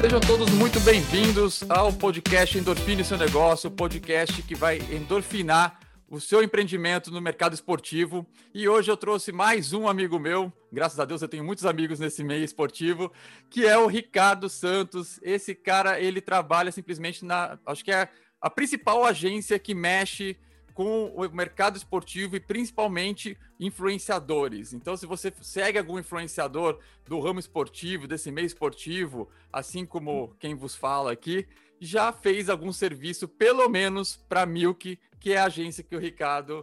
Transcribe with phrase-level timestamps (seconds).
[0.00, 6.42] Sejam todos muito bem-vindos ao podcast Endorfine Seu Negócio, podcast que vai endorfinar o seu
[6.42, 8.26] empreendimento no mercado esportivo.
[8.54, 11.98] E hoje eu trouxe mais um amigo meu, graças a Deus eu tenho muitos amigos
[11.98, 13.10] nesse meio esportivo,
[13.48, 15.18] que é o Ricardo Santos.
[15.22, 18.08] Esse cara, ele trabalha simplesmente na, acho que é
[18.40, 20.36] a principal agência que mexe
[20.76, 24.74] com o mercado esportivo e principalmente influenciadores.
[24.74, 30.54] Então, se você segue algum influenciador do ramo esportivo, desse meio esportivo, assim como quem
[30.54, 31.48] vos fala aqui,
[31.80, 36.62] já fez algum serviço, pelo menos para Milk, que é a agência que o Ricardo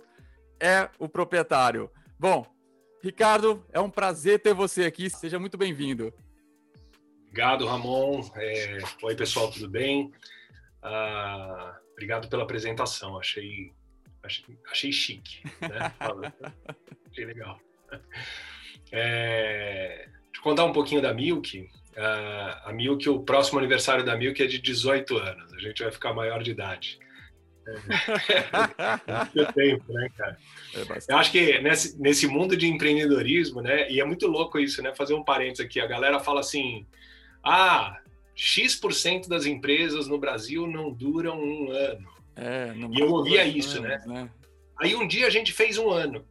[0.59, 1.89] é o proprietário.
[2.19, 2.45] Bom,
[3.01, 5.09] Ricardo, é um prazer ter você aqui.
[5.09, 6.13] Seja muito bem-vindo.
[7.25, 8.29] Obrigado, Ramon.
[8.35, 8.77] É...
[9.01, 10.11] Oi, pessoal, tudo bem?
[10.83, 13.17] Ah, obrigado pela apresentação.
[13.17, 13.73] Achei
[14.23, 15.93] achei, achei chique, né?
[17.11, 17.59] achei legal.
[18.91, 21.59] É, deixa eu contar um pouquinho da Milk.
[21.95, 25.53] Uh, a Milk, o próximo aniversário da Milk é de 18 anos.
[25.53, 26.99] A gente vai ficar maior de idade.
[29.35, 30.37] É, tempo, né, cara?
[30.75, 33.89] É eu acho que nesse, nesse mundo de empreendedorismo, né?
[33.89, 34.93] E é muito louco isso, né?
[34.95, 35.79] Fazer um parênteses aqui.
[35.79, 36.85] A galera fala assim:
[37.43, 37.97] ah,
[38.35, 42.12] X% das empresas no Brasil não duram um ano.
[42.35, 43.95] É, e eu ouvia isso, né?
[43.95, 44.23] anos, né?
[44.23, 44.29] né?
[44.79, 46.25] Aí um dia a gente fez um ano.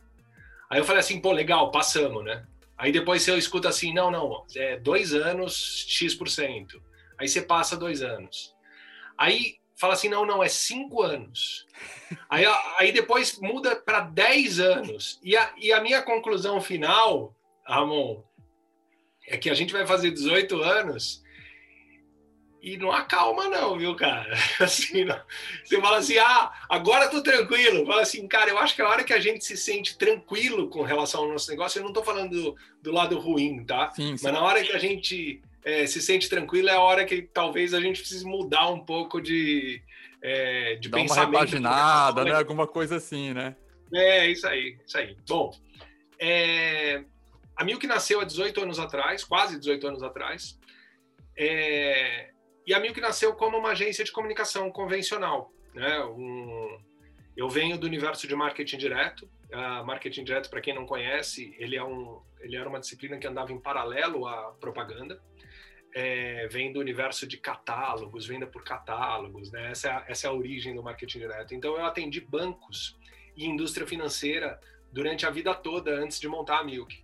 [0.69, 2.45] Aí eu falei assim, pô, legal, passamos, né?
[2.77, 6.83] Aí depois você escuta assim, não, não, é dois anos, X%.
[7.19, 8.55] Aí você passa dois anos.
[9.17, 11.67] Aí fala assim, não, não, é cinco anos.
[12.29, 12.45] Aí,
[12.79, 15.21] aí depois muda para dez anos.
[15.23, 18.23] E a, e a minha conclusão final, Ramon,
[19.29, 21.22] é que a gente vai fazer 18 anos
[22.63, 24.33] e não acalma não, viu, cara?
[24.61, 25.21] Assim, não.
[25.65, 27.85] Você fala assim, ah, agora tô tranquilo.
[27.85, 30.83] Fala assim, cara, eu acho que a hora que a gente se sente tranquilo com
[30.83, 33.91] relação ao nosso negócio, eu não tô falando do, do lado ruim, tá?
[33.91, 34.25] Sim, sim.
[34.25, 37.75] Mas na hora que a gente é, se sente tranquilo é a hora que talvez
[37.75, 39.83] a gente precise mudar um pouco de,
[40.23, 41.31] é, de Dá pensamento.
[41.31, 42.33] uma repaginada, né?
[42.33, 43.57] Alguma coisa assim, né?
[43.93, 45.17] É, isso aí, isso aí.
[45.29, 45.53] Bom,
[46.19, 47.03] é,
[47.57, 50.59] a Milk nasceu há 18 anos atrás, quase 18 anos atrás.
[51.37, 52.32] É,
[52.67, 55.53] e a Milk nasceu como uma agência de comunicação convencional.
[55.75, 56.05] Né?
[56.05, 56.79] Um,
[57.37, 59.29] eu venho do universo de marketing direto.
[59.51, 63.27] Uh, marketing direto, para quem não conhece, ele, é um, ele era uma disciplina que
[63.27, 65.21] andava em paralelo à propaganda.
[65.95, 69.71] É, vem do universo de catálogos, venda por catálogos, né?
[69.71, 71.55] essa, é a, essa é a origem do marketing direto.
[71.55, 72.97] Então, eu atendi bancos
[73.37, 74.59] e indústria financeira
[74.91, 77.03] durante a vida toda antes de montar a Milk.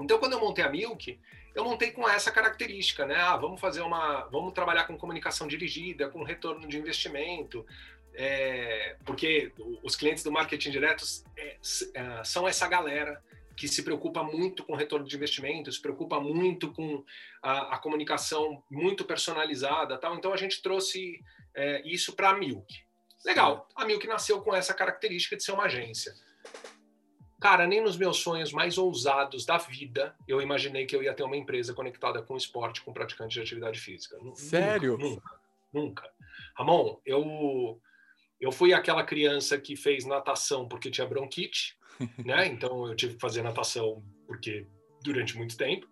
[0.00, 1.18] Então, quando eu montei a Milk,
[1.54, 3.16] eu montei com essa característica, né?
[3.16, 7.64] Ah, vamos fazer uma, vamos trabalhar com comunicação dirigida, com retorno de investimento,
[8.12, 11.04] é, porque os clientes do marketing direto
[11.36, 11.56] é,
[11.94, 13.22] é, são essa galera
[13.56, 17.04] que se preocupa muito com retorno de investimento, se preocupa muito com
[17.40, 20.16] a, a comunicação muito personalizada, tal.
[20.16, 21.20] Então a gente trouxe
[21.54, 22.84] é, isso para a Milk.
[23.24, 23.68] Legal.
[23.76, 26.12] A Milk nasceu com essa característica de ser uma agência.
[27.44, 31.24] Cara, nem nos meus sonhos mais ousados da vida eu imaginei que eu ia ter
[31.24, 34.16] uma empresa conectada com esporte, com praticantes de atividade física.
[34.32, 34.96] Sério?
[34.96, 35.30] Nunca,
[35.70, 36.10] nunca.
[36.56, 37.78] Ramon, eu
[38.40, 41.76] eu fui aquela criança que fez natação porque tinha bronquite,
[42.24, 42.46] né?
[42.46, 44.66] Então eu tive que fazer natação porque
[45.02, 45.86] durante muito tempo.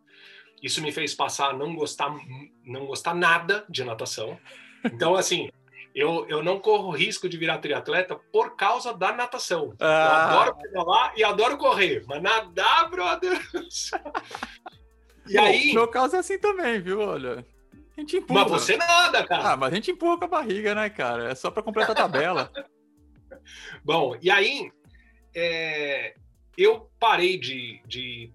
[0.63, 2.17] Isso me fez passar a não gostar
[2.65, 4.41] não gostar nada de natação.
[4.87, 5.51] Então assim,
[5.95, 9.75] eu, eu não corro risco de virar triatleta por causa da natação.
[9.79, 10.31] Ah.
[10.33, 13.39] Eu adoro pedalar e adoro correr, mas nadar, brother.
[15.29, 15.73] e Bom, aí.
[15.75, 17.01] Meu caso é assim também, viu?
[17.01, 17.45] Olha.
[17.97, 18.41] A gente empurra.
[18.41, 19.53] Mas você nada, cara.
[19.53, 21.31] Ah, mas a gente empurra com a barriga, né, cara?
[21.31, 22.51] É só para completar a tabela.
[23.85, 24.71] Bom, e aí
[25.35, 26.15] é,
[26.57, 28.33] eu parei de, de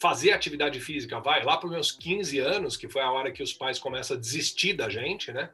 [0.00, 3.42] fazer atividade física, vai, lá para os meus 15 anos, que foi a hora que
[3.42, 5.50] os pais começam a desistir da gente, né?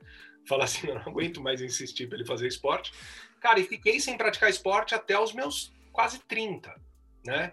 [0.46, 2.92] Falar assim, eu não aguento mais insistir para ele fazer esporte.
[3.40, 6.74] Cara, e fiquei sem praticar esporte até os meus quase 30,
[7.24, 7.52] né?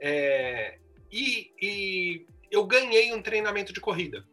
[0.00, 0.78] É,
[1.10, 4.24] e, e, eu ganhei um treinamento de corrida.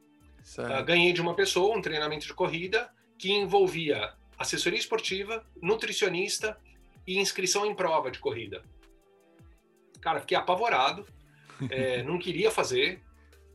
[0.57, 6.59] Uh, ganhei de uma pessoa um treinamento de corrida que envolvia assessoria esportiva, nutricionista
[7.07, 8.63] e inscrição em prova de corrida.
[10.01, 11.07] Cara, fiquei apavorado,
[11.69, 13.01] é, não queria fazer.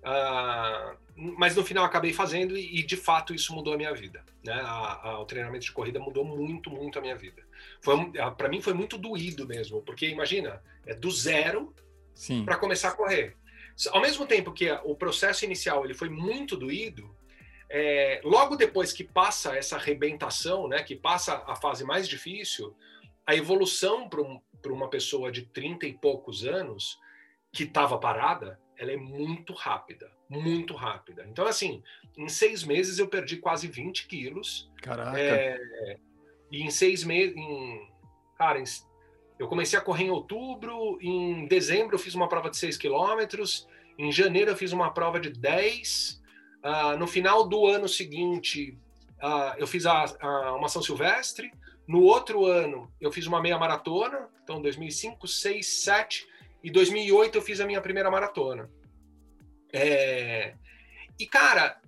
[0.00, 0.96] Uh,
[1.36, 4.24] mas no final acabei fazendo e, e, de fato isso mudou a minha vida.
[4.42, 4.54] Né?
[4.54, 7.42] A, a, o treinamento de corrida mudou muito, muito a minha vida.
[8.36, 11.74] Para mim foi muito doído mesmo, porque imagina, é do zero
[12.44, 13.36] para começar a correr.
[13.90, 17.14] Ao mesmo tempo que o processo inicial ele foi muito doído,
[17.68, 22.76] é, logo depois que passa essa arrebentação, né, que passa a fase mais difícil,
[23.24, 26.98] a evolução para um, uma pessoa de 30 e poucos anos
[27.52, 31.26] que estava parada, ela é muito rápida muito rápida.
[31.28, 31.82] Então, assim,
[32.16, 34.70] em seis meses eu perdi quase 20 quilos.
[34.80, 35.18] Caraca.
[35.18, 35.58] É,
[36.52, 37.88] e em seis meses, em,
[38.38, 38.64] cara, em,
[39.38, 43.66] eu comecei a correr em outubro, em dezembro eu fiz uma prova de 6 quilômetros,
[43.98, 46.22] em janeiro eu fiz uma prova de 10,
[46.62, 48.78] uh, ah, no final do ano seguinte
[49.22, 51.52] uh, eu fiz a, a, uma São Silvestre,
[51.88, 56.28] no outro ano eu fiz uma meia maratona, então 2005, 6, 7,
[56.62, 58.70] e 2008 eu fiz a minha primeira maratona.
[59.72, 60.54] É...
[61.18, 61.80] E, cara,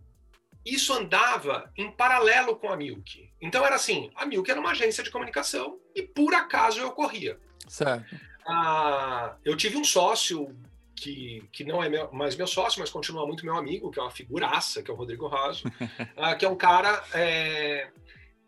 [0.64, 3.30] isso andava em paralelo com a Milk.
[3.40, 7.38] Então era assim, a Milk era uma agência de comunicação e por acaso eu corria.
[7.69, 8.16] Certo.
[8.46, 10.54] Ah, eu tive um sócio
[10.94, 14.02] que, que não é meu, mais meu sócio, mas continua muito meu amigo, que é
[14.02, 15.64] uma figuraça, que é o Rodrigo Raso,
[16.16, 17.90] ah, que é um cara é,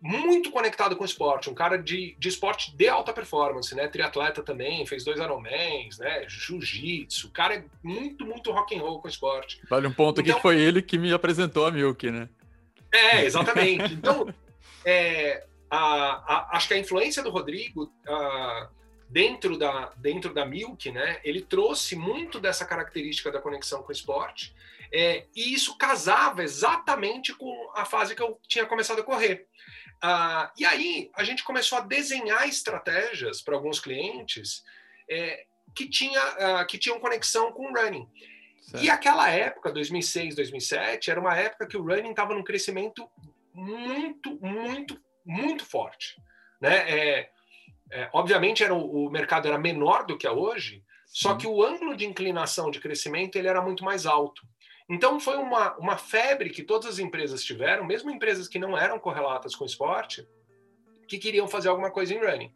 [0.05, 3.89] muito conectado com o esporte, um cara de, de esporte de alta performance, né?
[3.89, 6.27] Triatleta também, fez dois Ironmans, né?
[6.29, 9.63] Jiu-jitsu, o cara é muito, muito rock and roll com o esporte.
[9.67, 12.29] Vale um ponto então, que foi ele que me apresentou a Milk, né?
[12.93, 13.95] É, exatamente.
[13.95, 14.29] Então,
[14.85, 18.69] é, a, a, acho que a influência do Rodrigo a,
[19.09, 21.19] dentro da dentro da Milk, né?
[21.25, 24.55] Ele trouxe muito dessa característica da conexão com o esporte.
[24.93, 29.49] É, e isso casava exatamente com a fase que eu tinha começado a correr.
[30.07, 34.63] Ah, e aí a gente começou a desenhar estratégias para alguns clientes
[35.09, 38.07] é, que, tinha, ah, que tinham conexão com o running.
[38.61, 38.85] Certo.
[38.85, 43.09] E aquela época, 2006, 2007, era uma época que o running estava num crescimento
[43.55, 46.21] muito, muito, muito forte.
[46.61, 46.77] Né?
[46.91, 47.31] É,
[47.91, 51.29] é, obviamente, era o, mercado era menor do que é hoje, Sim.
[51.29, 54.43] só que o ângulo de inclinação de crescimento ele era muito mais alto.
[54.89, 58.99] Então, foi uma, uma febre que todas as empresas tiveram, mesmo empresas que não eram
[58.99, 60.27] correlatas com esporte,
[61.09, 62.53] que queriam fazer alguma coisa em running.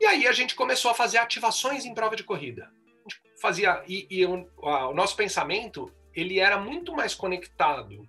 [0.00, 2.72] E aí a gente começou a fazer ativações em prova de corrida.
[2.86, 8.06] A gente fazia e, e o, a, o nosso pensamento ele era muito mais conectado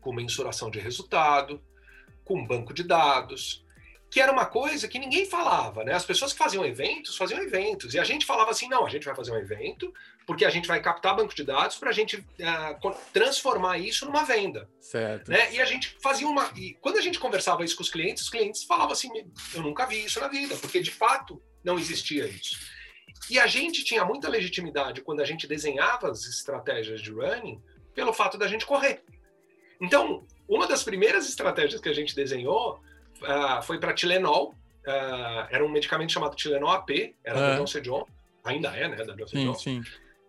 [0.00, 1.62] com mensuração de resultado,
[2.24, 3.64] com banco de dados,
[4.10, 5.94] que era uma coisa que ninguém falava, né?
[5.94, 7.94] As pessoas que faziam eventos, faziam eventos.
[7.94, 9.94] E a gente falava assim: não, a gente vai fazer um evento
[10.26, 14.24] porque a gente vai captar banco de dados para a gente uh, transformar isso numa
[14.24, 14.68] venda.
[14.80, 15.30] Certo.
[15.30, 15.54] Né?
[15.54, 16.50] E a gente fazia uma.
[16.56, 19.10] E quando a gente conversava isso com os clientes, os clientes falavam assim:
[19.54, 22.58] eu nunca vi isso na vida, porque de fato não existia isso.
[23.30, 27.62] E a gente tinha muita legitimidade quando a gente desenhava as estratégias de running
[27.94, 29.04] pelo fato da gente correr.
[29.80, 32.80] Então, uma das primeiras estratégias que a gente desenhou
[33.22, 34.54] uh, foi para Tilenol.
[34.86, 37.50] Uh, era um medicamento chamado Tilenol AP, era é.
[37.50, 38.08] da Johnson Johnson,
[38.44, 39.58] ainda é, né, da Johnson Johnson.
[39.58, 39.82] Sim.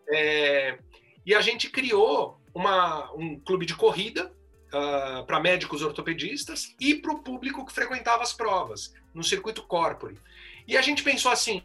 [0.09, 0.77] É,
[1.25, 4.31] e a gente criou uma, um clube de corrida
[4.71, 10.17] uh, para médicos ortopedistas e para o público que frequentava as provas, no circuito corpore.
[10.67, 11.63] E a gente pensou assim,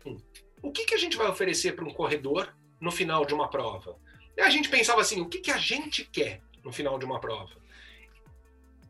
[0.63, 3.97] o que, que a gente vai oferecer para um corredor no final de uma prova?
[4.37, 7.21] E a gente pensava assim, o que, que a gente quer no final de uma
[7.21, 7.53] prova?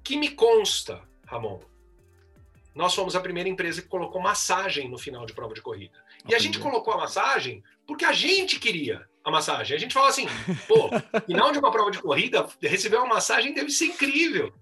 [0.02, 1.60] Que me consta, Ramon,
[2.76, 5.98] nós fomos a primeira empresa que colocou massagem no final de prova de corrida.
[6.28, 9.74] E a gente colocou a massagem porque a gente queria a massagem.
[9.74, 10.26] A gente fala assim,
[10.68, 10.90] pô,
[11.24, 14.52] final de uma prova de corrida, receber uma massagem deve ser incrível.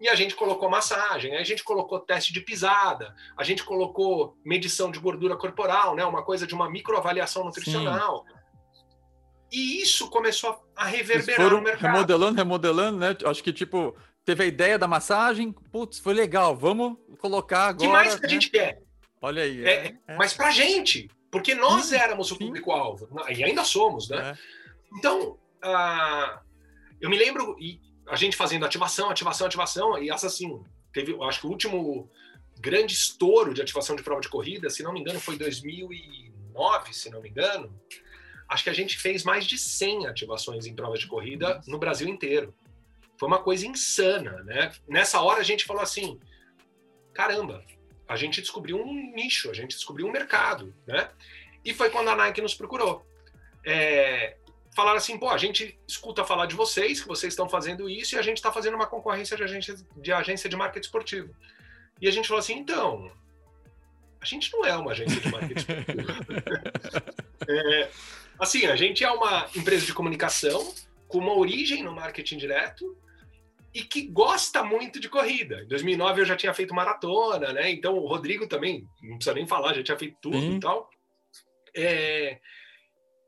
[0.00, 4.90] E a gente colocou massagem, a gente colocou teste de pisada, a gente colocou medição
[4.90, 6.04] de gordura corporal, né?
[6.04, 8.24] Uma coisa de uma microavaliação nutricional.
[8.26, 8.44] Sim.
[9.52, 11.92] E isso começou a reverberar no mercado.
[11.92, 13.16] Remodelando, remodelando, né?
[13.24, 17.86] Acho que tipo, teve a ideia da massagem, putz, foi legal, vamos colocar agora.
[17.86, 18.26] que mais que né?
[18.26, 18.82] a gente quer?
[19.20, 19.64] Olha aí.
[19.64, 20.16] É, é, é.
[20.16, 24.30] Mas pra gente, porque nós sim, éramos o público-alvo, e ainda somos, né?
[24.30, 24.38] É.
[24.98, 26.38] Então, uh,
[27.00, 30.62] eu me lembro, e a gente fazendo ativação, ativação, ativação, e essa assim,
[30.92, 32.10] teve, acho que o último
[32.58, 37.10] grande estouro de ativação de prova de corrida, se não me engano, foi 2009, se
[37.10, 37.74] não me engano.
[38.48, 42.06] Acho que a gente fez mais de 100 ativações em provas de corrida no Brasil
[42.06, 42.54] inteiro.
[43.18, 44.72] Foi uma coisa insana, né?
[44.88, 46.20] Nessa hora a gente falou assim:
[47.12, 47.64] caramba,
[48.08, 51.10] a gente descobriu um nicho, a gente descobriu um mercado, né?
[51.64, 53.06] E foi quando a Nike nos procurou.
[53.64, 54.36] É,
[54.74, 58.18] falaram assim, pô, a gente escuta falar de vocês, que vocês estão fazendo isso, e
[58.18, 61.34] a gente está fazendo uma concorrência de agência, de agência de marketing esportivo.
[62.00, 63.10] E a gente falou assim, então,
[64.20, 66.08] a gente não é uma agência de marketing esportivo.
[67.48, 67.90] é,
[68.38, 70.74] assim, a gente é uma empresa de comunicação
[71.08, 72.96] com uma origem no marketing direto,
[73.74, 75.62] e que gosta muito de corrida.
[75.62, 77.70] Em 2009 eu já tinha feito maratona, né?
[77.70, 80.56] Então o Rodrigo também, não precisa nem falar, já tinha feito tudo Sim.
[80.56, 80.88] e tal.
[81.76, 82.38] É...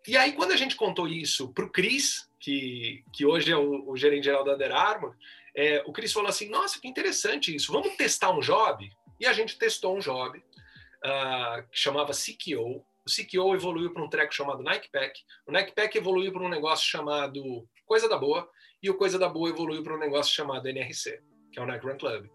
[0.06, 3.90] E aí quando a gente contou isso para o Cris, que, que hoje é o,
[3.90, 5.16] o gerente geral da Under Armour,
[5.56, 8.88] é, o Cris falou assim, nossa, que interessante isso, vamos testar um job?
[9.18, 14.08] E a gente testou um job uh, que chamava CKO, o CKO evoluiu para um
[14.08, 18.50] treco chamado Nike Pack, o Nike Pack evoluiu para um negócio chamado Coisa da Boa,
[18.82, 21.20] e o Coisa da Boa evoluiu para um negócio chamado NRC,
[21.52, 22.26] que é o Nike Run Club.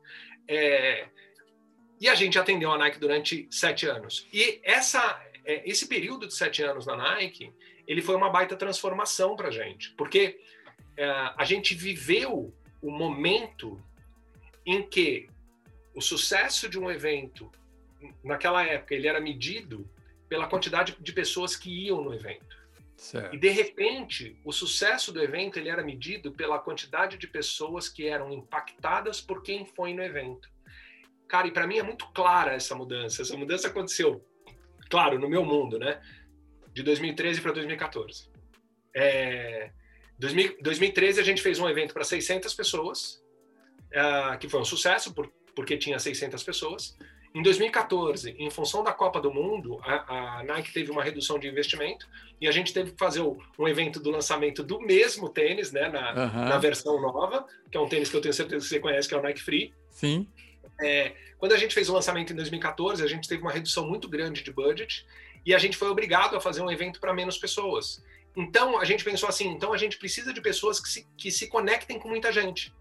[0.47, 1.07] É,
[1.99, 4.27] e a gente atendeu a Nike durante sete anos.
[4.33, 7.53] E essa, é, esse período de sete anos na Nike,
[7.85, 10.39] ele foi uma baita transformação para a gente, porque
[10.95, 13.81] é, a gente viveu o momento
[14.65, 15.27] em que
[15.93, 17.51] o sucesso de um evento,
[18.23, 19.87] naquela época, ele era medido
[20.31, 22.57] pela quantidade de pessoas que iam no evento.
[22.95, 23.35] Certo.
[23.35, 28.07] E de repente, o sucesso do evento ele era medido pela quantidade de pessoas que
[28.07, 30.49] eram impactadas por quem foi no evento.
[31.27, 33.23] Cara, e para mim é muito clara essa mudança.
[33.23, 34.25] Essa mudança aconteceu,
[34.89, 36.01] claro, no meu mundo, né?
[36.73, 38.31] De 2013 para 2014.
[38.95, 39.71] É,
[40.17, 43.21] 2013 a gente fez um evento para 600 pessoas,
[43.87, 46.97] uh, que foi um sucesso por, porque tinha 600 pessoas.
[47.33, 51.47] Em 2014, em função da Copa do Mundo, a, a, Nike teve uma redução de
[51.47, 52.05] investimento
[52.41, 55.87] e a gente teve que fazer o, um evento do lançamento do mesmo tênis, né,
[55.87, 56.49] na, uhum.
[56.49, 59.15] na, versão nova, que é um tênis que eu tenho certeza que você conhece, que
[59.15, 59.73] é o Nike Free.
[59.89, 60.27] Sim.
[60.81, 64.09] É, quando a gente fez o lançamento em 2014, a gente teve uma redução muito
[64.09, 65.05] grande de budget
[65.45, 68.03] e a gente foi obrigado a fazer um evento para menos pessoas.
[68.35, 71.47] Então a gente pensou assim, então a gente precisa de pessoas que se, que se
[71.47, 72.73] conectem com muita gente.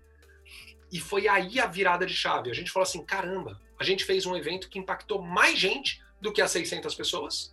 [0.91, 2.51] E foi aí a virada de chave.
[2.51, 6.31] A gente falou assim, caramba, a gente fez um evento que impactou mais gente do
[6.31, 7.51] que as 600 pessoas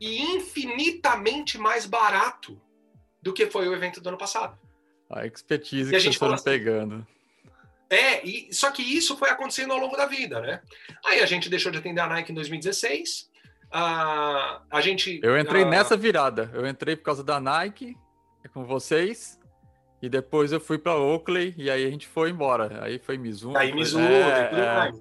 [0.00, 2.60] e infinitamente mais barato
[3.20, 4.56] do que foi o evento do ano passado.
[5.10, 7.04] A expertise que a gente foram assim, pegando.
[7.90, 10.62] É, e, só que isso foi acontecendo ao longo da vida, né?
[11.04, 13.28] Aí a gente deixou de atender a Nike em 2016.
[13.70, 15.20] A, a gente.
[15.24, 16.50] Eu entrei nessa virada.
[16.54, 17.96] Eu entrei por causa da Nike
[18.52, 19.40] com vocês.
[20.00, 22.84] E depois eu fui para Oakley e aí a gente foi embora.
[22.84, 23.56] Aí foi Mizuno.
[23.56, 24.74] Aí Mizuno, é, tudo é...
[24.74, 25.00] mais.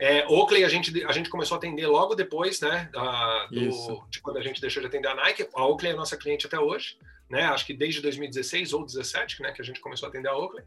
[0.00, 2.88] É, Oakley a gente, a gente começou a atender logo depois, né?
[2.92, 5.46] Da, do, de quando a gente deixou de atender a Nike.
[5.54, 6.98] A Oakley é nossa cliente até hoje,
[7.30, 7.44] né?
[7.44, 9.52] Acho que desde 2016 ou 2017, né?
[9.52, 10.64] Que a gente começou a atender a Oakley.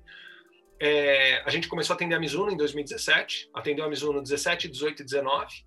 [0.79, 5.01] É, a gente começou a atender a Mizuno em 2017, atendeu a Mizuno 17, 18
[5.01, 5.65] e 19.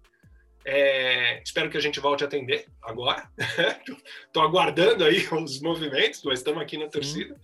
[0.64, 3.28] É, espero que a gente volte a atender agora.
[4.26, 7.38] Estou aguardando aí os movimentos, mas estamos aqui na torcida.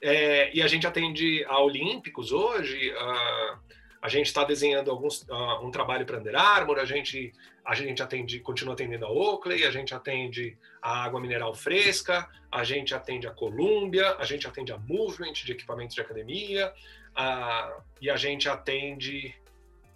[0.00, 3.58] É, e a gente atende a Olímpicos hoje, a,
[4.02, 5.26] a gente está desenhando alguns,
[5.62, 7.32] um trabalho para Under Armour, a gente,
[7.64, 12.62] a gente atende, continua atendendo a Oakley, a gente atende a água mineral fresca, a
[12.64, 16.72] gente atende a Columbia, a gente atende a Movement de equipamentos de academia,
[17.16, 19.34] a, e a gente atende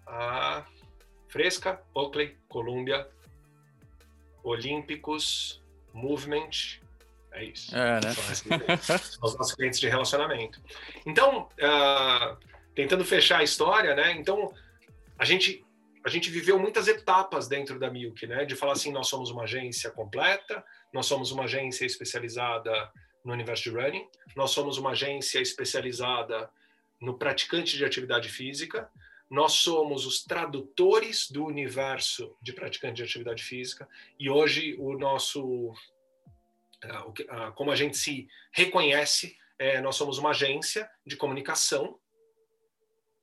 [0.07, 0.64] a
[1.28, 3.07] Fresca, Oakley, Columbia,
[4.43, 5.62] Olímpicos,
[5.93, 6.81] Movement,
[7.32, 7.76] é isso.
[7.76, 8.12] É, né?
[8.80, 10.61] São os nossos clientes de relacionamento.
[11.06, 12.37] Então, uh,
[12.75, 14.12] tentando fechar a história, né?
[14.12, 14.52] Então,
[15.18, 15.64] a gente
[16.04, 18.44] a gente viveu muitas etapas dentro da Milk, né?
[18.44, 22.90] De falar assim, nós somos uma agência completa, nós somos uma agência especializada
[23.25, 26.49] no universo de running, nós somos uma agência especializada
[27.00, 28.88] no praticante de atividade física,
[29.30, 33.87] nós somos os tradutores do universo de praticante de atividade física
[34.18, 35.75] e hoje o nosso
[37.54, 41.99] como a gente se reconhece, é, nós somos uma agência de comunicação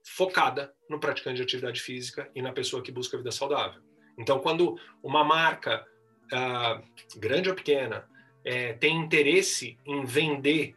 [0.04, 3.82] focada no praticante de atividade física e na pessoa que busca vida saudável.
[4.20, 5.86] Então, quando uma marca,
[6.32, 8.08] uh, grande ou pequena,
[8.44, 10.76] é, tem interesse em vender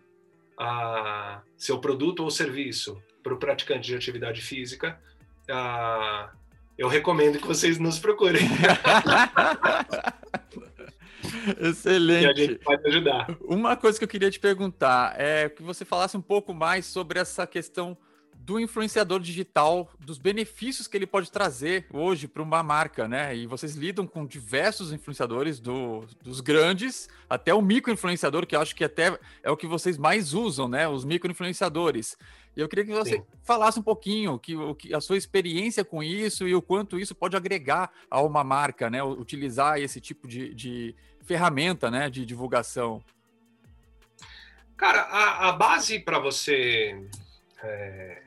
[0.58, 4.98] uh, seu produto ou serviço para o praticante de atividade física,
[6.76, 8.42] eu recomendo que vocês nos procurem.
[11.60, 12.26] Excelente.
[12.26, 13.28] A gente pode ajudar.
[13.40, 17.18] Uma coisa que eu queria te perguntar é que você falasse um pouco mais sobre
[17.18, 17.96] essa questão
[18.48, 23.36] do influenciador digital, dos benefícios que ele pode trazer hoje para uma marca, né?
[23.36, 28.74] E vocês lidam com diversos influenciadores, do, dos grandes até o micro-influenciador, que eu acho
[28.74, 30.88] que até é o que vocês mais usam, né?
[30.88, 32.16] Os micro-influenciadores.
[32.56, 33.24] E eu queria que você Sim.
[33.42, 37.14] falasse um pouquinho que, o, que a sua experiência com isso e o quanto isso
[37.14, 39.02] pode agregar a uma marca, né?
[39.02, 42.08] Utilizar esse tipo de, de ferramenta, né?
[42.08, 43.04] De divulgação.
[44.74, 46.98] Cara, a, a base para você
[47.62, 48.22] é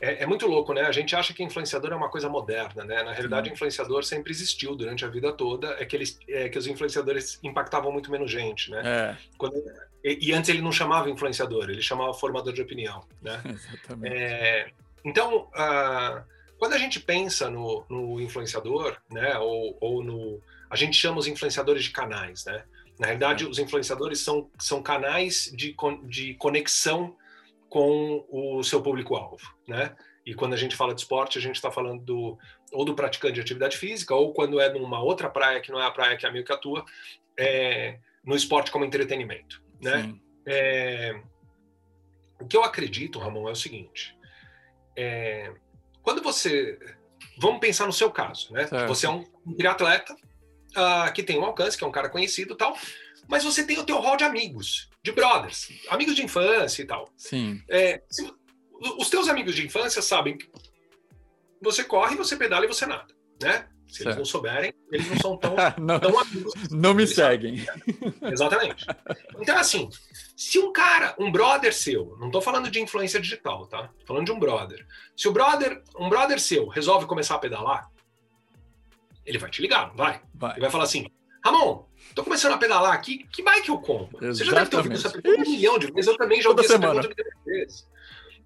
[0.00, 0.82] é, é, muito louco, né?
[0.82, 3.02] A gente acha que influenciador é uma coisa moderna, né?
[3.02, 5.76] Na realidade, o influenciador sempre existiu durante a vida toda.
[5.80, 8.82] É que, eles, é que os influenciadores impactavam muito menos gente, né?
[8.84, 9.16] É.
[9.36, 9.56] Quando,
[10.04, 13.42] e, e, antes ele não chamava influenciador, ele chamava formador de opinião, né?
[13.44, 14.14] Exatamente.
[14.14, 14.70] É,
[15.04, 16.22] então, uh,
[16.58, 19.36] quando a gente pensa no, no influenciador, né?
[19.38, 20.40] Ou, ou, no...
[20.70, 22.62] A gente chama os influenciadores de canais, né?
[23.00, 25.74] Na realidade, os influenciadores são, são canais de,
[26.04, 27.16] de conexão
[27.68, 29.94] com o seu público-alvo, né?
[30.24, 32.38] E quando a gente fala de esporte, a gente está falando do,
[32.72, 35.86] ou do praticante de atividade física, ou quando é numa outra praia que não é
[35.86, 36.84] a praia que a Milk atua,
[37.38, 39.62] é, no esporte como entretenimento.
[39.80, 40.14] Né?
[40.46, 41.18] É,
[42.40, 44.16] o que eu acredito, Ramon, é o seguinte:
[44.96, 45.52] é,
[46.02, 46.78] quando você.
[47.38, 48.66] Vamos pensar no seu caso, né?
[48.66, 48.88] Certo.
[48.88, 49.24] Você é um,
[49.56, 52.76] triatleta uh, que tem um alcance, que é um cara conhecido tal,
[53.28, 57.10] mas você tem o teu hall de amigos, de brothers, amigos de infância e tal.
[57.16, 57.62] Sim.
[57.68, 58.30] É, se,
[58.98, 60.48] os teus amigos de infância sabem que
[61.60, 63.68] você corre, você pedala e você nada, né?
[63.86, 64.08] Se certo.
[64.08, 66.52] eles não souberem, eles não são tão, não, tão amigos.
[66.70, 67.64] Não me seguem.
[68.30, 68.84] Exatamente.
[69.40, 69.88] Então, assim,
[70.36, 73.88] se um cara, um brother seu, não estou falando de influência digital, tá?
[74.00, 74.86] Tô falando de um brother.
[75.16, 77.90] Se o brother, um brother seu resolve começar a pedalar,
[79.24, 80.20] ele vai te ligar, vai?
[80.34, 80.52] vai.
[80.52, 81.06] Ele vai falar assim,
[81.42, 84.24] Ramon, tô começando a pedalar aqui, que bike eu compro?
[84.24, 84.38] Exatamente.
[84.38, 86.64] Você já deve ter ouvido essa pergunta um milhão de vezes, eu também já ouvi
[86.64, 87.86] essa pergunta milhão vezes.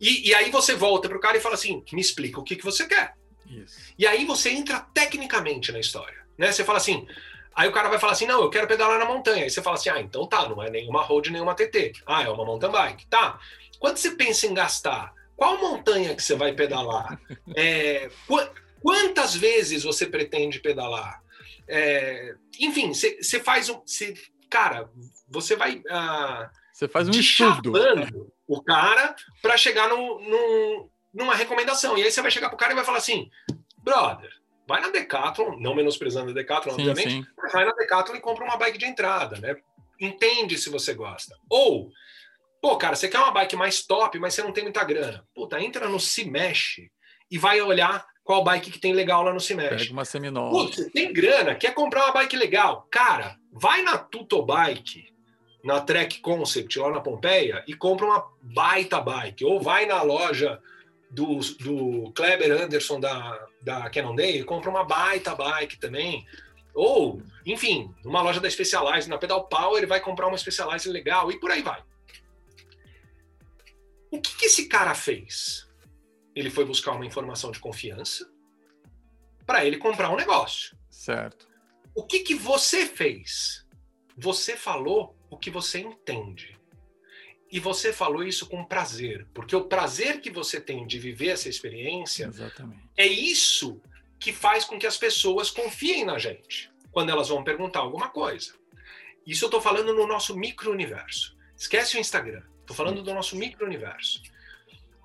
[0.00, 2.64] E, e aí você volta pro cara e fala assim, me explica o que, que
[2.64, 3.14] você quer.
[3.48, 3.76] Isso.
[3.98, 6.16] E aí você entra tecnicamente na história.
[6.36, 6.50] Né?
[6.50, 7.06] Você fala assim,
[7.54, 9.44] aí o cara vai falar assim, não, eu quero pedalar na montanha.
[9.44, 11.92] Aí você fala assim, ah, então tá, não é nenhuma road, nenhuma TT.
[12.04, 13.06] Ah, é uma mountain bike.
[13.06, 13.38] Tá.
[13.78, 17.20] Quando você pensa em gastar, qual montanha que você vai pedalar?
[17.54, 18.40] É, qu
[18.82, 21.21] quantas vezes você pretende pedalar?
[21.68, 23.82] É, enfim, você faz um...
[23.86, 24.14] Cê,
[24.50, 24.88] cara,
[25.28, 25.82] você vai...
[26.72, 27.72] Você uh, faz um estudo.
[28.46, 31.96] o cara para chegar no, no, numa recomendação.
[31.96, 33.30] E aí você vai chegar pro cara e vai falar assim,
[33.78, 34.30] brother,
[34.66, 37.50] vai na Decathlon, não menosprezando a Decathlon, sim, obviamente, sim.
[37.52, 39.56] vai na Decathlon e compra uma bike de entrada, né?
[40.00, 41.36] Entende se você gosta.
[41.48, 41.90] Ou,
[42.60, 45.26] pô, cara, você quer uma bike mais top, mas você não tem muita grana.
[45.34, 46.90] Puta, entra no Se Mexe
[47.30, 49.84] e vai olhar qual bike que tem legal lá no Se Mexe.
[49.84, 50.50] Pega uma Seminole.
[50.50, 52.86] Putz, você tem grana, quer comprar uma bike legal.
[52.90, 55.12] Cara, vai na Tuto Bike,
[55.64, 59.44] na Trek Concept, lá na Pompeia, e compra uma baita bike.
[59.44, 60.60] Ou vai na loja
[61.10, 66.26] do, do Kleber Anderson da, da Cannondale, compra uma baita bike também.
[66.74, 71.30] Ou, enfim, numa loja da Specialized, na Pedal Power, ele vai comprar uma Specialized legal
[71.30, 71.82] e por aí vai.
[74.10, 75.66] O que, que esse cara fez?
[76.34, 78.30] Ele foi buscar uma informação de confiança
[79.46, 80.76] para ele comprar um negócio.
[80.90, 81.48] Certo.
[81.94, 83.66] O que, que você fez?
[84.16, 86.58] Você falou o que você entende.
[87.50, 91.50] E você falou isso com prazer, porque o prazer que você tem de viver essa
[91.50, 92.88] experiência Exatamente.
[92.96, 93.78] é isso
[94.18, 98.54] que faz com que as pessoas confiem na gente quando elas vão perguntar alguma coisa.
[99.26, 101.36] Isso eu estou falando no nosso micro-universo.
[101.56, 102.42] Esquece o Instagram.
[102.60, 104.22] Estou falando do nosso micro-universo.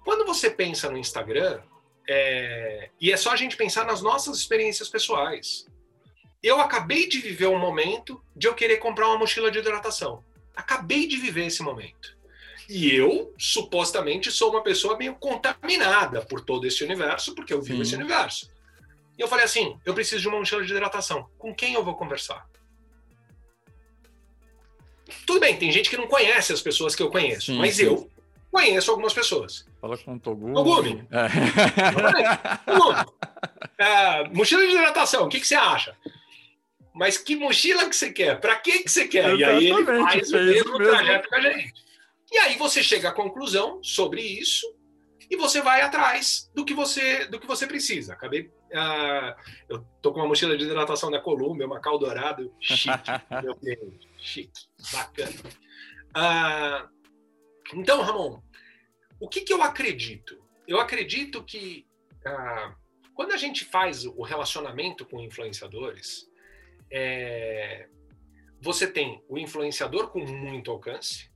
[0.08, 1.60] Quando você pensa no Instagram,
[2.08, 2.90] é...
[2.98, 5.68] e é só a gente pensar nas nossas experiências pessoais.
[6.42, 10.24] Eu acabei de viver um momento de eu querer comprar uma mochila de hidratação.
[10.56, 12.16] Acabei de viver esse momento.
[12.70, 17.80] E eu, supostamente, sou uma pessoa meio contaminada por todo esse universo, porque eu vivo
[17.80, 17.82] Sim.
[17.82, 18.50] esse universo.
[19.18, 21.30] E eu falei assim: eu preciso de uma mochila de hidratação.
[21.38, 22.48] Com quem eu vou conversar?
[25.26, 28.10] Tudo bem, tem gente que não conhece as pessoas que eu conheço, sim, mas eu
[28.50, 29.67] conheço algumas pessoas.
[29.88, 30.54] Fala com o Togumi.
[30.54, 31.08] Togumi.
[31.12, 31.28] É.
[32.66, 33.18] Togumi.
[33.78, 35.96] É, mochila de hidratação, o que, que você acha?
[36.94, 38.40] Mas que mochila que você quer?
[38.40, 39.34] Para que, que você quer?
[39.34, 41.74] Exatamente, e aí ele faz o mesmo, mesmo trajeto com a gente.
[42.32, 44.66] E aí você chega à conclusão sobre isso
[45.30, 48.14] e você vai atrás do que você do que você precisa.
[48.14, 49.36] Acabei, uh,
[49.70, 52.90] eu tô com uma mochila de hidratação da Columbia, uma cal dourado, chique,
[53.42, 55.32] meu cliente, chique, bacana.
[56.18, 56.98] Uh,
[57.74, 58.42] então, Ramon,
[59.20, 60.42] o que, que eu acredito?
[60.68, 61.86] Eu acredito que
[62.26, 62.76] uh,
[63.18, 66.30] quando a gente faz o relacionamento com influenciadores,
[66.92, 67.90] é,
[68.62, 71.30] você tem o influenciador com muito alcance,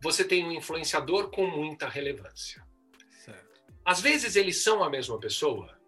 [0.00, 2.60] você tem um influenciador com muita relevância.
[3.24, 3.62] Certo.
[3.84, 5.78] Às vezes eles são a mesma pessoa,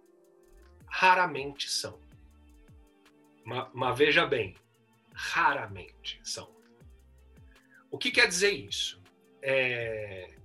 [0.87, 1.99] raramente são.
[3.45, 4.55] Mas, mas veja bem,
[5.13, 6.49] raramente são.
[7.91, 9.03] O que quer dizer isso?
[9.43, 10.38] É...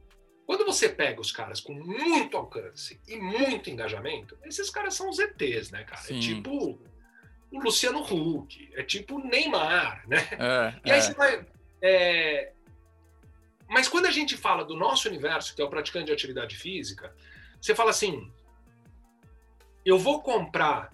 [0.53, 5.17] Quando você pega os caras com muito alcance e muito engajamento, esses caras são os
[5.17, 5.99] ETs, né, cara?
[6.01, 6.17] É Sim.
[6.17, 6.79] É tipo
[7.51, 10.19] o Luciano Huck, é tipo o Neymar, né?
[10.33, 11.01] É, e aí é.
[11.01, 11.43] você vai.
[11.81, 12.51] É,
[13.67, 17.15] mas quando a gente fala do nosso universo, que é o praticante de atividade física,
[17.59, 18.31] você fala assim:
[19.83, 20.93] eu vou comprar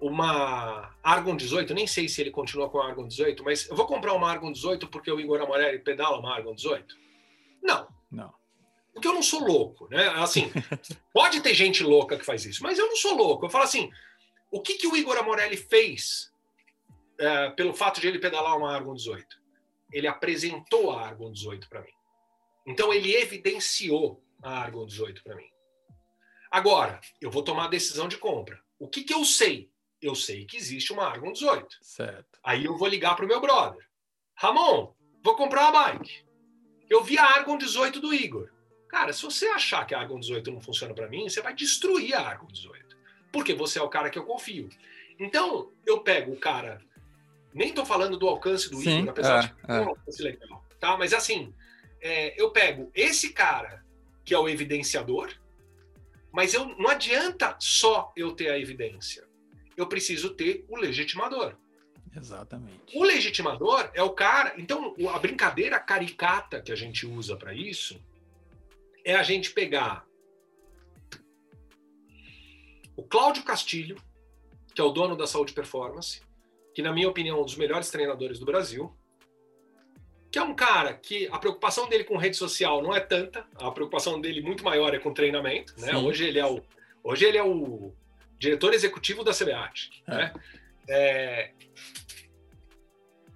[0.00, 3.86] uma Argon 18, nem sei se ele continua com a Argon 18, mas eu vou
[3.86, 6.98] comprar uma Argon 18 porque o Igor Amorelli pedala uma Argon 18?
[7.62, 7.86] Não.
[8.10, 8.34] Não.
[8.96, 10.08] Porque eu não sou louco, né?
[10.14, 10.50] Assim,
[11.12, 13.44] pode ter gente louca que faz isso, mas eu não sou louco.
[13.44, 13.90] Eu falo assim,
[14.50, 16.32] o que, que o Igor Amorelli fez
[17.18, 19.38] é, pelo fato de ele pedalar uma Argon 18?
[19.92, 21.92] Ele apresentou a Argon 18 para mim.
[22.66, 25.50] Então ele evidenciou a Argon 18 para mim.
[26.50, 28.58] Agora, eu vou tomar a decisão de compra.
[28.78, 29.70] o que, que eu sei?
[30.00, 31.76] Eu sei que existe uma Argon 18.
[31.82, 32.38] Certo.
[32.42, 33.86] Aí eu vou ligar para o meu brother.
[34.34, 36.24] Ramon, vou comprar uma bike.
[36.88, 38.55] Eu vi a Argon 18 do Igor.
[38.96, 42.14] Cara, se você achar que a Argon 18 não funciona para mim, você vai destruir
[42.14, 42.96] a Argon 18.
[43.30, 44.70] Porque você é o cara que eu confio.
[45.20, 46.80] Então, eu pego o cara.
[47.52, 49.80] Nem estou falando do alcance do Sim, Igor, apesar é, de é.
[49.82, 50.64] um alcance legal.
[50.80, 50.96] Tá?
[50.96, 51.52] Mas assim,
[52.00, 53.84] é, eu pego esse cara
[54.24, 55.30] que é o evidenciador,
[56.32, 59.28] mas eu, não adianta só eu ter a evidência.
[59.76, 61.54] Eu preciso ter o legitimador.
[62.16, 62.96] Exatamente.
[62.96, 64.54] O legitimador é o cara.
[64.56, 68.00] Então, a brincadeira caricata que a gente usa para isso
[69.06, 70.04] é a gente pegar
[72.96, 73.96] o Cláudio Castilho,
[74.74, 76.20] que é o dono da Saúde Performance,
[76.74, 78.92] que, na minha opinião, é um dos melhores treinadores do Brasil,
[80.28, 83.70] que é um cara que a preocupação dele com rede social não é tanta, a
[83.70, 85.72] preocupação dele muito maior é com treinamento.
[85.80, 85.96] Né?
[85.96, 86.60] Hoje ele é o
[87.04, 87.94] hoje ele é o
[88.36, 90.02] diretor executivo da CBAT.
[90.08, 90.14] É.
[90.14, 90.34] Né?
[90.88, 91.52] É...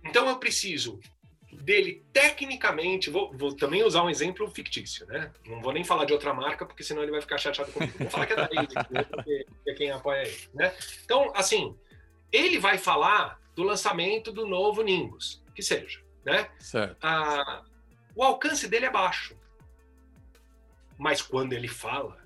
[0.05, 0.99] Então eu preciso
[1.61, 5.33] dele tecnicamente, vou, vou, também usar um exemplo fictício, né?
[5.47, 7.99] Não vou nem falar de outra marca, porque senão ele vai ficar chateado comigo.
[7.99, 9.03] Vou falar que é da Easy, né?
[9.05, 10.75] porque é quem apoia ele, né?
[11.05, 11.77] Então, assim,
[12.33, 16.51] ele vai falar do lançamento do novo Nimbus, que seja, né?
[16.59, 16.97] Certo.
[17.03, 17.63] Ah,
[18.15, 19.37] o alcance dele é baixo.
[20.99, 22.19] Mas quando ele fala,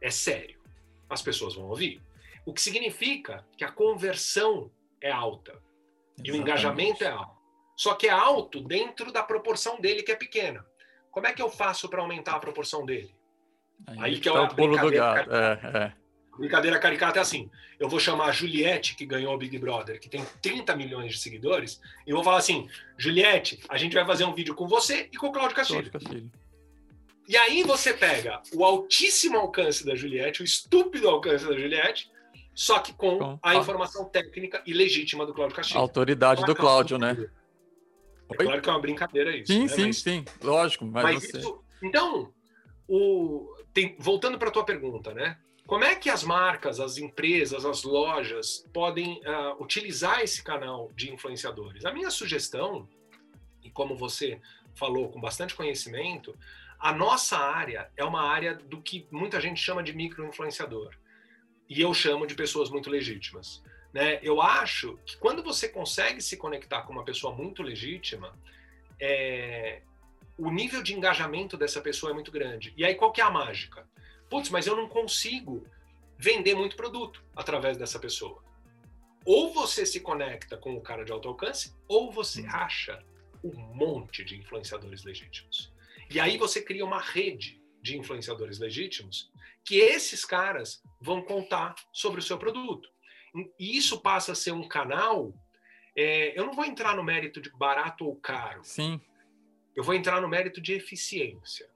[0.00, 0.60] é sério.
[1.08, 2.00] As pessoas vão ouvir.
[2.46, 4.70] O que significa que a conversão
[5.00, 5.52] é alta.
[5.52, 6.28] Exatamente.
[6.28, 7.33] E o engajamento é alto.
[7.76, 10.64] Só que é alto dentro da proporção dele, que é pequena.
[11.10, 13.14] Como é que eu faço para aumentar a proporção dele?
[13.86, 15.30] Aí, Aí que é tá o pulo do gato.
[15.32, 15.92] É, é.
[16.38, 20.08] Brincadeira caricata é assim: eu vou chamar a Juliette, que ganhou o Big Brother, que
[20.08, 24.34] tem 30 milhões de seguidores, e vou falar assim: Juliette, a gente vai fazer um
[24.34, 25.90] vídeo com você e com o Cláudio Castilho.
[25.90, 26.30] Cláudio Castilho.
[27.26, 32.10] E aí você pega o altíssimo alcance da Juliette, o estúpido alcance da Juliette,
[32.54, 35.78] só que com, com a informação técnica e legítima do Cláudio Castilho.
[35.78, 37.16] A autoridade então, do Cláudio, né?
[38.34, 39.52] É claro que é uma brincadeira isso.
[39.52, 39.68] Sim, né?
[39.68, 40.24] sim, mas, sim.
[40.42, 41.38] Lógico, mas, mas você...
[41.38, 42.32] isso, então,
[42.88, 45.38] o, tem, voltando para a tua pergunta, né?
[45.66, 51.12] Como é que as marcas, as empresas, as lojas podem uh, utilizar esse canal de
[51.12, 51.84] influenciadores?
[51.86, 52.86] A minha sugestão,
[53.62, 54.40] e como você
[54.74, 56.36] falou com bastante conhecimento,
[56.78, 60.94] a nossa área é uma área do que muita gente chama de micro-influenciador.
[61.68, 63.62] E eu chamo de pessoas muito legítimas.
[63.94, 64.18] Né?
[64.24, 68.36] Eu acho que quando você consegue se conectar com uma pessoa muito legítima,
[69.00, 69.82] é...
[70.36, 72.74] o nível de engajamento dessa pessoa é muito grande.
[72.76, 73.88] E aí qual que é a mágica?
[74.28, 75.64] Putz, mas eu não consigo
[76.18, 78.42] vender muito produto através dessa pessoa.
[79.24, 82.50] Ou você se conecta com o cara de alto alcance, ou você hum.
[82.50, 83.00] acha
[83.44, 85.72] um monte de influenciadores legítimos.
[86.10, 89.30] E aí você cria uma rede de influenciadores legítimos
[89.64, 92.93] que esses caras vão contar sobre o seu produto.
[93.58, 95.34] E isso passa a ser um canal.
[95.96, 98.60] É, eu não vou entrar no mérito de barato ou caro.
[98.62, 99.00] Sim.
[99.74, 101.68] Eu vou entrar no mérito de eficiência.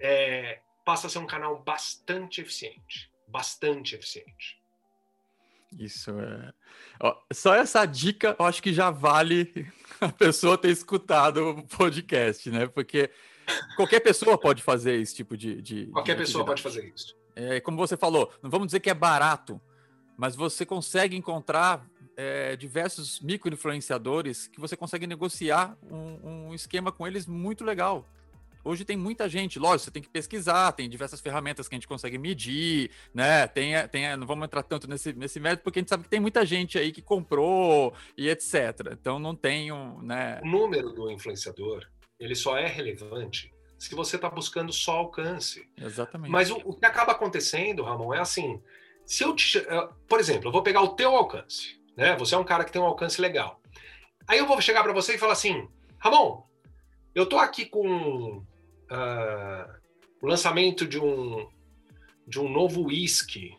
[0.00, 3.10] É, passa a ser um canal bastante eficiente.
[3.28, 4.60] Bastante eficiente.
[5.78, 6.52] Isso é.
[7.00, 12.50] Ó, só essa dica, eu acho que já vale a pessoa ter escutado o podcast,
[12.50, 12.66] né?
[12.66, 13.10] Porque
[13.76, 15.60] qualquer pessoa pode fazer esse tipo de.
[15.60, 17.16] de qualquer de pessoa pode fazer isso.
[17.34, 19.60] É, como você falou, não vamos dizer que é barato,
[20.16, 27.06] mas você consegue encontrar é, diversos micro-influenciadores que você consegue negociar um, um, esquema com
[27.06, 28.06] eles muito legal.
[28.64, 31.86] Hoje tem muita gente, lógico, você tem que pesquisar, tem diversas ferramentas que a gente
[31.86, 33.46] consegue medir, né?
[33.46, 36.18] Tem, tem, não vamos entrar tanto nesse, nesse método, porque a gente sabe que tem
[36.18, 38.54] muita gente aí que comprou e etc.
[38.90, 40.02] Então não tem um.
[40.02, 40.40] Né...
[40.42, 41.86] O número do influenciador,
[42.18, 45.68] ele só é relevante se você está buscando só alcance.
[45.76, 46.32] Exatamente.
[46.32, 48.60] Mas o, o que acaba acontecendo, Ramon, é assim:
[49.06, 49.64] se eu te,
[50.08, 52.16] por exemplo, eu vou pegar o teu alcance, né?
[52.16, 53.60] Você é um cara que tem um alcance legal.
[54.26, 56.42] Aí eu vou chegar para você e falar assim, Ramon,
[57.14, 59.74] eu tô aqui com uh,
[60.20, 61.48] o lançamento de um
[62.26, 63.56] de um novo whisky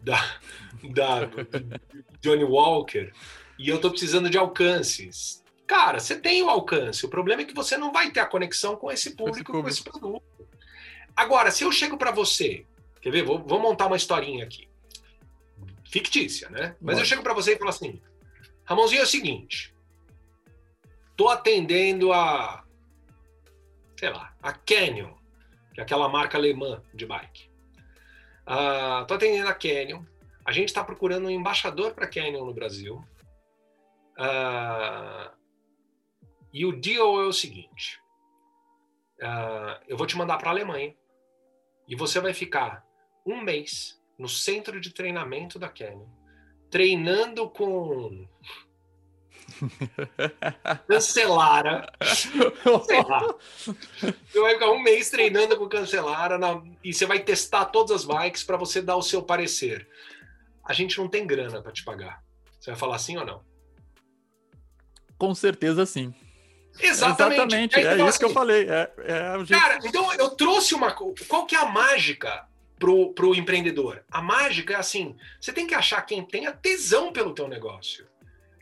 [0.00, 0.16] da,
[0.94, 1.28] da
[2.20, 3.12] Johnny Walker
[3.58, 5.42] e eu tô precisando de alcances.
[5.66, 7.04] Cara, você tem o alcance.
[7.04, 9.82] O problema é que você não vai ter a conexão com esse público, com esse,
[9.82, 10.00] público.
[10.00, 10.48] com esse produto.
[11.16, 12.64] Agora, se eu chego para você,
[13.00, 13.24] quer ver?
[13.24, 14.68] Vou, vou montar uma historinha aqui
[15.94, 16.76] fictícia, né?
[16.80, 18.02] Mas eu chego para você e falo assim:
[18.64, 19.72] Ramonzinho, é o seguinte,
[21.16, 22.64] tô atendendo a,
[23.96, 25.14] sei lá, a Canyon,
[25.72, 27.48] que é aquela marca alemã de bike.
[28.42, 30.02] Uh, tô atendendo a Canyon.
[30.44, 32.96] A gente está procurando um embaixador para Canyon no Brasil.
[34.18, 35.30] Uh,
[36.52, 38.00] e o deal é o seguinte:
[39.22, 40.92] uh, eu vou te mandar para a Alemanha
[41.86, 42.84] e você vai ficar
[43.24, 46.06] um mês no centro de treinamento da Canyon,
[46.70, 48.26] treinando com
[50.88, 51.90] Cancelara.
[52.02, 53.34] Sei lá.
[54.30, 56.62] Você vai ficar um mês treinando com Cancelara na...
[56.82, 59.88] e você vai testar todas as bikes para você dar o seu parecer.
[60.64, 62.22] A gente não tem grana para te pagar.
[62.58, 63.44] Você vai falar sim ou não?
[65.18, 66.12] Com certeza sim.
[66.80, 67.34] Exatamente.
[67.34, 67.76] Exatamente.
[67.76, 68.68] é isso assim, que eu falei.
[68.68, 69.46] É, é.
[69.48, 70.92] Cara, então eu trouxe uma.
[70.92, 72.48] Qual que é a mágica
[72.84, 74.04] pro, pro empreendedor?
[74.10, 78.06] A mágica é assim: você tem que achar quem tenha tesão pelo teu negócio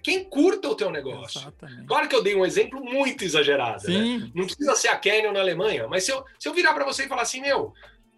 [0.02, 1.40] quem curta o teu negócio.
[1.40, 1.86] Exatamente.
[1.86, 3.88] Claro que eu dei um exemplo muito exagerado.
[3.88, 4.28] Né?
[4.34, 7.04] Não precisa ser a Canyon na Alemanha, mas se eu, se eu virar para você
[7.04, 7.72] e falar assim, meu,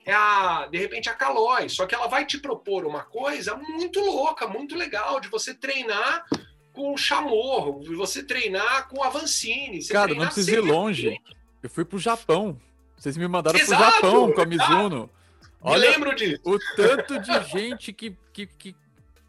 [0.06, 4.00] é a, de repente a Calói, só que ela vai te propor uma coisa muito
[4.00, 6.24] louca, muito legal, de você treinar
[6.72, 9.86] com o Chamorro, de você treinar com a Vancini.
[9.86, 11.20] Cara, não precisa ir longe.
[11.62, 12.58] Eu fui pro Japão.
[12.96, 15.10] Vocês me mandaram Exato, pro Japão com a Mizuno.
[15.64, 16.40] Olha, lembro disso.
[16.44, 18.76] O tanto de gente que, que, que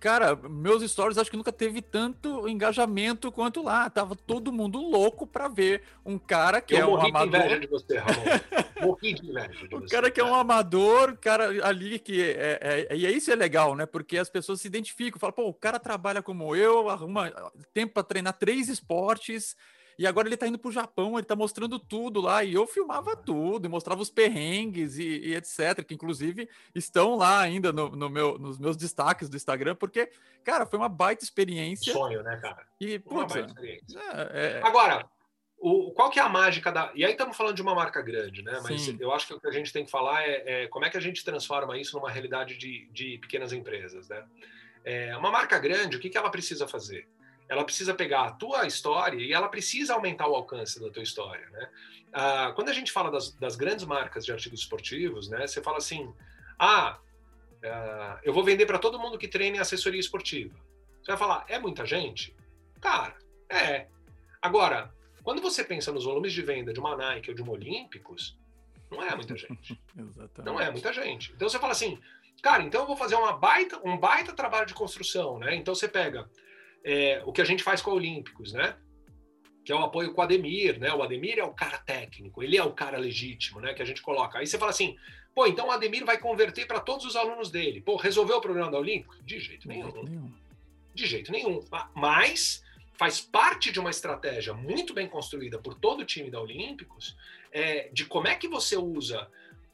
[0.05, 3.89] Cara, meus stories acho que nunca teve tanto engajamento quanto lá.
[3.89, 7.59] Tava todo mundo louco para ver um cara que eu é um amador.
[7.59, 8.21] De você, Ramon.
[8.85, 12.87] morri de inveja de O cara que é um amador, cara ali que é, é,
[12.91, 13.87] é, e é isso é legal, né?
[13.87, 17.31] Porque as pessoas se identificam, falam, pô, o cara trabalha como eu, arruma
[17.73, 19.55] tempo para treinar três esportes
[19.97, 22.43] e agora ele tá indo pro Japão, ele tá mostrando tudo lá.
[22.43, 25.83] E eu filmava tudo, e mostrava os perrengues e, e etc.
[25.87, 30.09] Que inclusive estão lá ainda no, no, meu, nos meus destaques do Instagram, porque,
[30.43, 31.93] cara, foi uma baita experiência.
[31.93, 32.65] Sonho, né, cara?
[32.79, 33.99] E, putz, experiência.
[34.33, 34.61] É, é...
[34.63, 35.09] Agora,
[35.57, 36.91] o, qual que é a mágica da.
[36.93, 38.59] E aí estamos falando de uma marca grande, né?
[38.61, 38.97] Mas Sim.
[38.99, 40.97] eu acho que o que a gente tem que falar é, é, como é que
[40.97, 44.23] a gente transforma isso numa realidade de, de pequenas empresas, né?
[44.83, 47.07] É, uma marca grande, o que, que ela precisa fazer?
[47.47, 51.47] Ela precisa pegar a tua história e ela precisa aumentar o alcance da tua história,
[51.49, 51.69] né?
[52.11, 55.45] Ah, quando a gente fala das, das, grandes marcas de artigos esportivos, né?
[55.45, 56.13] Você fala assim,
[56.57, 56.97] ah,
[57.63, 60.55] ah eu vou vender para todo mundo que treina em assessoria esportiva.
[61.01, 62.35] Você vai falar, é muita gente?
[62.81, 63.15] Cara,
[63.49, 63.87] é.
[64.41, 68.37] Agora, quando você pensa nos volumes de venda de uma Nike ou de uma Olímpicos,
[68.89, 69.79] não é muita gente.
[70.43, 71.31] não é muita gente.
[71.33, 71.99] Então você fala assim,
[72.41, 75.53] cara, então eu vou fazer uma baita, um baita trabalho de construção, né?
[75.55, 76.29] Então você pega
[76.85, 78.77] é, o que a gente faz com a Olímpicos, né?
[79.65, 80.93] Que é o apoio com o Ademir, né?
[80.93, 83.73] O Ademir é o cara técnico, ele é o cara legítimo, né?
[83.73, 84.37] Que a gente coloca.
[84.37, 84.95] Aí você fala assim,
[85.33, 87.81] pô, então o Ademir vai converter para todos os alunos dele.
[87.81, 89.19] Pô, resolveu o problema da Olímpicos?
[89.25, 90.31] De jeito nenhum.
[90.93, 91.59] De jeito nenhum.
[91.95, 97.17] Mas faz parte de uma estratégia muito bem construída por todo o time da Olímpicos
[97.51, 99.27] é, de como é que você usa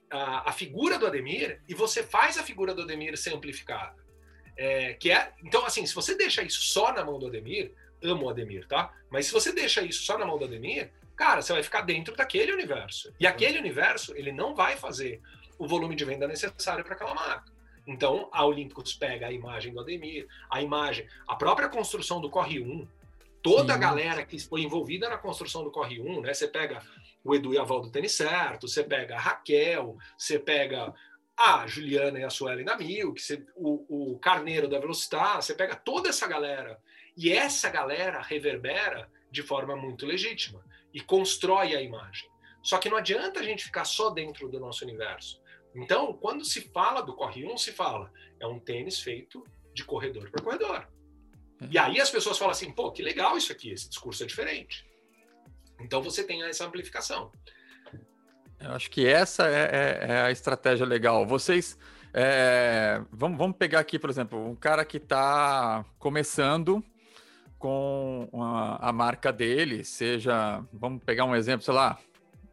[0.09, 4.00] a, a, figura do Ademir e você faz a figura do Ademir ser amplificada.
[4.63, 8.27] É, que é, então, assim, se você deixa isso só na mão do Ademir, amo
[8.27, 8.93] o Ademir, tá?
[9.09, 12.15] Mas se você deixa isso só na mão do Ademir, cara, você vai ficar dentro
[12.15, 13.11] daquele universo.
[13.19, 15.19] E aquele universo, ele não vai fazer
[15.57, 17.51] o volume de venda necessário para aquela marca.
[17.87, 22.61] Então, a Olímpicos pega a imagem do Ademir, a imagem, a própria construção do Corre
[22.61, 22.87] 1,
[23.41, 23.79] toda Sim.
[23.79, 26.35] a galera que foi envolvida na construção do Corre 1, né?
[26.35, 26.83] Você pega
[27.23, 30.93] o Edu e a Val do Tênis Certo, você pega a Raquel, você pega
[31.41, 35.75] a Juliana e a Suelen da Milk, você, o, o Carneiro da Velocitar, você pega
[35.75, 36.79] toda essa galera
[37.17, 42.29] e essa galera reverbera de forma muito legítima e constrói a imagem.
[42.61, 45.41] Só que não adianta a gente ficar só dentro do nosso universo.
[45.73, 50.29] Então, quando se fala do Corre 1, se fala, é um tênis feito de corredor
[50.29, 50.87] para corredor.
[51.61, 51.67] É.
[51.71, 54.85] E aí as pessoas falam assim, pô, que legal isso aqui, esse discurso é diferente.
[55.79, 57.31] Então você tem essa amplificação.
[58.63, 59.69] Eu acho que essa é,
[60.01, 61.25] é, é a estratégia legal.
[61.25, 61.77] Vocês.
[62.13, 66.83] É, vamos, vamos pegar aqui, por exemplo, um cara que está começando
[67.57, 70.63] com a, a, marca dele, seja.
[70.73, 71.97] Vamos pegar um exemplo, sei lá.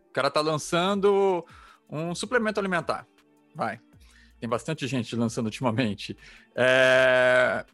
[0.08, 1.44] O cara está lançando
[1.90, 3.06] um suplemento alimentar.
[3.54, 3.80] Vai.
[4.40, 6.16] Tem bastante gente lançando ultimamente.
[6.54, 7.64] É,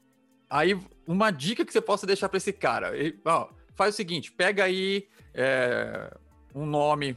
[0.49, 4.33] aí, uma dica que você possa deixar para esse cara: ele, ó, faz o seguinte,
[4.33, 6.11] pega aí é,
[6.55, 7.17] um nome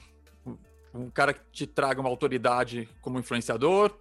[0.98, 3.94] um cara que te traga uma autoridade como influenciador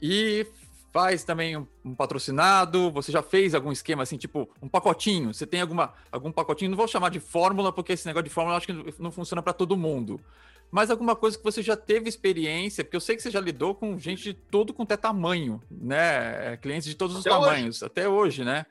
[0.00, 0.46] e
[0.92, 2.90] faz também um, um, patrocinado.
[2.92, 5.32] Você já fez algum esquema assim, tipo um pacotinho?
[5.34, 6.70] Você tem alguma algum pacotinho?
[6.70, 9.52] Não vou chamar de fórmula porque esse negócio de fórmula acho que não funciona para
[9.52, 10.20] todo mundo.
[10.70, 13.74] Mas alguma coisa que você já teve experiência, porque eu sei que você já lidou
[13.74, 16.52] com gente de todo quanto é tamanho, né?
[16.52, 17.86] É, clientes de todos os até tamanhos, hoje.
[17.86, 18.66] até hoje, né?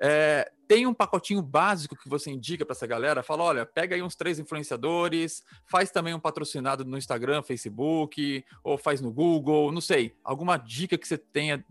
[0.00, 3.22] É, tem um pacotinho básico que você indica para essa galera?
[3.22, 8.76] Fala, olha, pega aí uns três influenciadores, faz também um patrocinado no Instagram, Facebook, ou
[8.76, 10.14] faz no Google, não sei.
[10.24, 11.64] Alguma dica que você tenha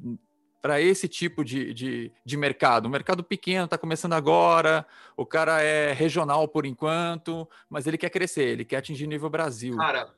[0.62, 2.88] para esse tipo de, de, de mercado?
[2.88, 4.86] Um mercado pequeno, está começando agora,
[5.16, 9.78] o cara é regional por enquanto, mas ele quer crescer, ele quer atingir nível Brasil.
[9.78, 10.14] Cara,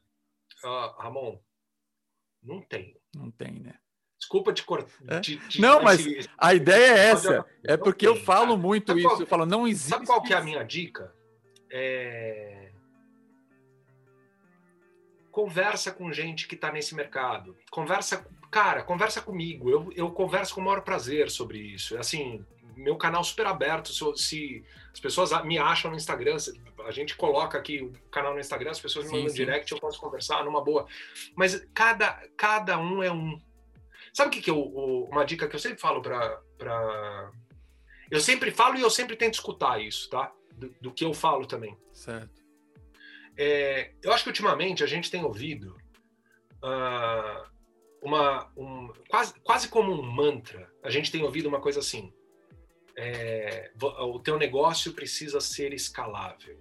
[0.64, 1.40] uh, Ramon,
[2.42, 2.96] não tem.
[3.16, 3.74] Não tem, né?
[4.18, 4.90] Desculpa te cortar.
[5.08, 5.22] É?
[5.60, 6.06] Não, mas
[6.38, 7.46] a ideia é essa.
[7.64, 9.10] É porque eu falo muito sabe isso.
[9.10, 9.90] Qual, eu falo, não existe.
[9.90, 11.14] Sabe qual que é a minha dica?
[11.72, 12.72] É...
[15.32, 17.56] Conversa com gente que está nesse mercado.
[17.70, 19.70] Conversa, cara, conversa comigo.
[19.70, 21.96] Eu, eu converso com o maior prazer sobre isso.
[21.98, 22.44] Assim,
[22.78, 23.92] meu canal super aberto.
[23.92, 26.38] Se, se, as pessoas me acham no Instagram,
[26.86, 30.00] a gente coloca aqui o canal no Instagram, as pessoas me mandam direct, eu posso
[30.00, 30.86] conversar numa boa.
[31.36, 33.40] Mas cada, cada um é um.
[34.18, 34.60] Sabe o que, que eu,
[35.12, 36.42] uma dica que eu sempre falo para.
[36.58, 37.32] Pra...
[38.10, 40.34] Eu sempre falo e eu sempre tento escutar isso, tá?
[40.54, 41.78] Do, do que eu falo também.
[41.94, 42.44] Certo.
[43.38, 45.78] É, eu acho que ultimamente a gente tem ouvido
[46.64, 47.48] uh,
[48.02, 52.12] uma, um, quase, quase como um mantra, a gente tem ouvido uma coisa assim:
[52.98, 56.60] é, o teu negócio precisa ser escalável.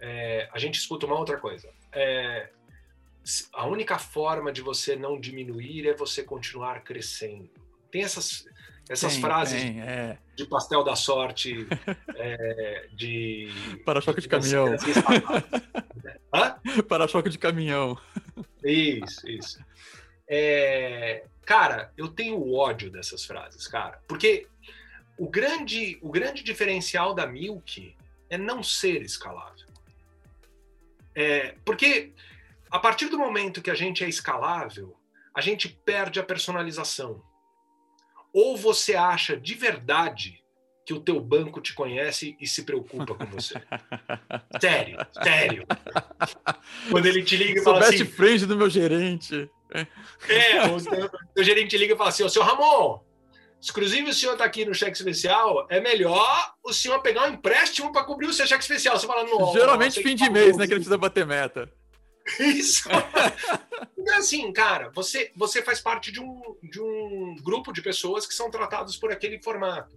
[0.00, 1.72] É, a gente escuta uma outra coisa.
[1.92, 2.50] É,
[3.52, 7.50] a única forma de você não diminuir é você continuar crescendo.
[7.90, 8.46] Tem essas,
[8.88, 10.18] essas tem, frases tem, é.
[10.36, 11.66] de pastel da sorte,
[12.14, 13.48] é, de.
[13.84, 14.76] Para-choque de, de caminhão.
[16.88, 17.98] Para-choque de caminhão.
[18.62, 19.58] Isso, isso.
[20.28, 24.00] É, cara, eu tenho ódio dessas frases, cara.
[24.06, 24.46] Porque
[25.18, 27.94] o grande, o grande diferencial da Milk
[28.28, 29.66] é não ser escalável.
[31.14, 32.12] É, porque
[32.70, 34.96] a partir do momento que a gente é escalável,
[35.34, 37.22] a gente perde a personalização.
[38.32, 40.42] Ou você acha de verdade
[40.84, 43.54] que o teu banco te conhece e se preocupa com você.
[44.60, 45.66] sério, sério.
[46.90, 48.04] Quando ele te liga e fala assim...
[48.04, 49.50] frente do meu gerente.
[50.28, 53.04] É, o teu gerente liga e fala assim, ô, seu Ramon,
[53.60, 57.90] Exclusive, o senhor está aqui no cheque especial, é melhor o senhor pegar um empréstimo
[57.90, 58.98] para cobrir o seu cheque especial.
[58.98, 59.52] Você fala, não.
[59.52, 60.66] Geralmente fim de mês, né?
[60.66, 61.68] Que ele precisa bater meta.
[62.40, 62.88] Isso.
[64.16, 68.50] assim, cara, você, você faz parte de um, de um grupo de pessoas que são
[68.50, 69.96] tratados por aquele formato.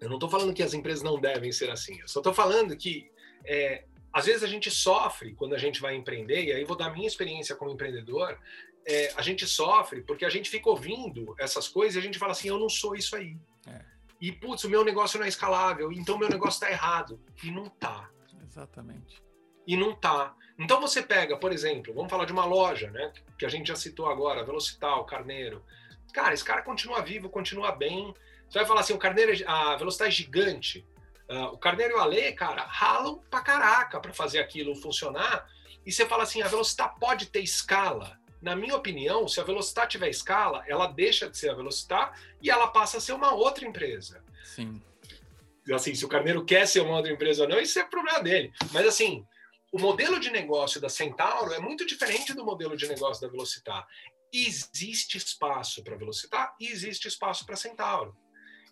[0.00, 2.00] Eu não estou falando que as empresas não devem ser assim.
[2.00, 3.10] Eu só estou falando que
[3.44, 6.92] é, às vezes a gente sofre quando a gente vai empreender, e aí vou dar
[6.92, 8.38] minha experiência como empreendedor,
[8.86, 12.32] é, a gente sofre porque a gente fica ouvindo essas coisas e a gente fala
[12.32, 13.36] assim, eu não sou isso aí.
[13.66, 13.84] É.
[14.20, 17.20] E, putz, o meu negócio não é escalável, então meu negócio está errado.
[17.42, 18.10] E não tá.
[18.44, 19.22] Exatamente.
[19.66, 20.34] E não tá.
[20.58, 23.12] Então você pega, por exemplo, vamos falar de uma loja, né?
[23.38, 25.64] Que a gente já citou agora, Velocital, Carneiro.
[26.12, 28.12] Cara, esse cara continua vivo, continua bem.
[28.48, 30.86] Você vai falar assim, o Carneiro, a velocidade é gigante.
[31.28, 35.46] Uh, o Carneiro e o Ale, cara, ralam pra caraca para fazer aquilo funcionar.
[35.86, 39.88] E você fala assim, a velocidade pode ter escala na minha opinião, se a Velocitar
[39.88, 43.66] tiver escala, ela deixa de ser a Velocitar e ela passa a ser uma outra
[43.66, 44.22] empresa.
[44.44, 44.80] Sim.
[45.72, 48.52] Assim, se o Carneiro quer ser uma outra empresa ou não, isso é problema dele.
[48.72, 49.26] Mas assim,
[49.72, 53.86] o modelo de negócio da Centauro é muito diferente do modelo de negócio da Velocitar.
[54.32, 58.16] Existe espaço para Velocitar e existe espaço para Centauro.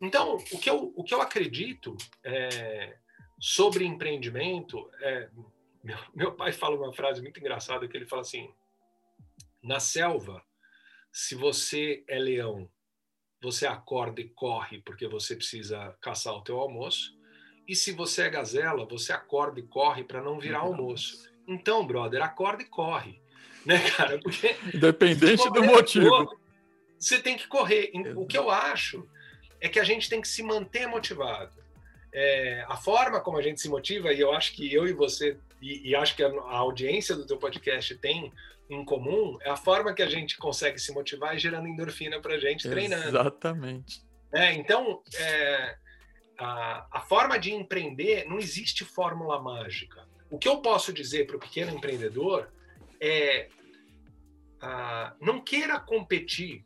[0.01, 2.99] Então, o que eu, o que eu acredito é,
[3.41, 5.31] sobre empreendimento é.
[5.83, 8.53] Meu, meu pai fala uma frase muito engraçada que ele fala assim:
[9.63, 10.45] na selva,
[11.13, 12.71] se você é leão,
[13.41, 17.17] você acorda e corre porque você precisa caçar o teu almoço.
[17.67, 21.29] E se você é gazela, você acorda e corre para não virar almoço.
[21.47, 23.21] Então, brother, acorda e corre.
[23.65, 24.19] Né, cara?
[24.23, 24.57] Porque.
[24.73, 26.39] Independente do motivo.
[26.99, 27.91] Você tem que correr.
[28.15, 29.09] O que eu acho
[29.61, 31.53] é que a gente tem que se manter motivado.
[32.13, 35.37] É, a forma como a gente se motiva, e eu acho que eu e você,
[35.61, 38.33] e, e acho que a, a audiência do teu podcast tem
[38.71, 42.35] em comum é a forma que a gente consegue se motivar e gerando endorfina para
[42.35, 43.09] a gente treinando.
[43.09, 44.03] Exatamente.
[44.33, 45.77] É, então, é,
[46.39, 50.07] a, a forma de empreender não existe fórmula mágica.
[50.31, 52.51] O que eu posso dizer para o pequeno empreendedor
[53.01, 53.49] é
[55.21, 56.65] não queira competir.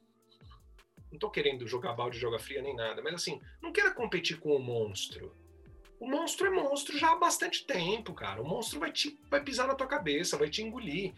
[1.10, 4.38] Não estou querendo jogar balde de joga fria nem nada, mas assim, não queira competir
[4.38, 5.36] com o monstro.
[5.98, 8.40] O monstro é monstro já há bastante tempo, cara.
[8.40, 11.12] O monstro vai, te, vai pisar na tua cabeça, vai te engolir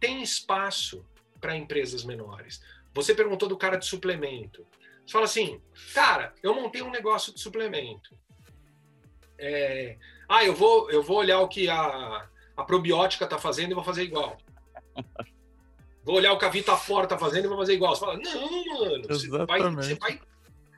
[0.00, 1.04] tem espaço
[1.40, 2.62] para empresas menores.
[2.94, 4.66] Você perguntou do cara de suplemento.
[5.08, 5.58] Você fala assim,
[5.94, 8.14] cara, eu montei um negócio de suplemento.
[9.38, 9.96] É,
[10.28, 13.82] ah, eu vou, eu vou olhar o que a, a probiótica está fazendo e vou
[13.82, 14.36] fazer igual.
[16.04, 17.94] Vou olhar o que a Vitafora está fazendo e vou fazer igual.
[17.94, 20.20] Você fala, não, mano, você vai, você vai,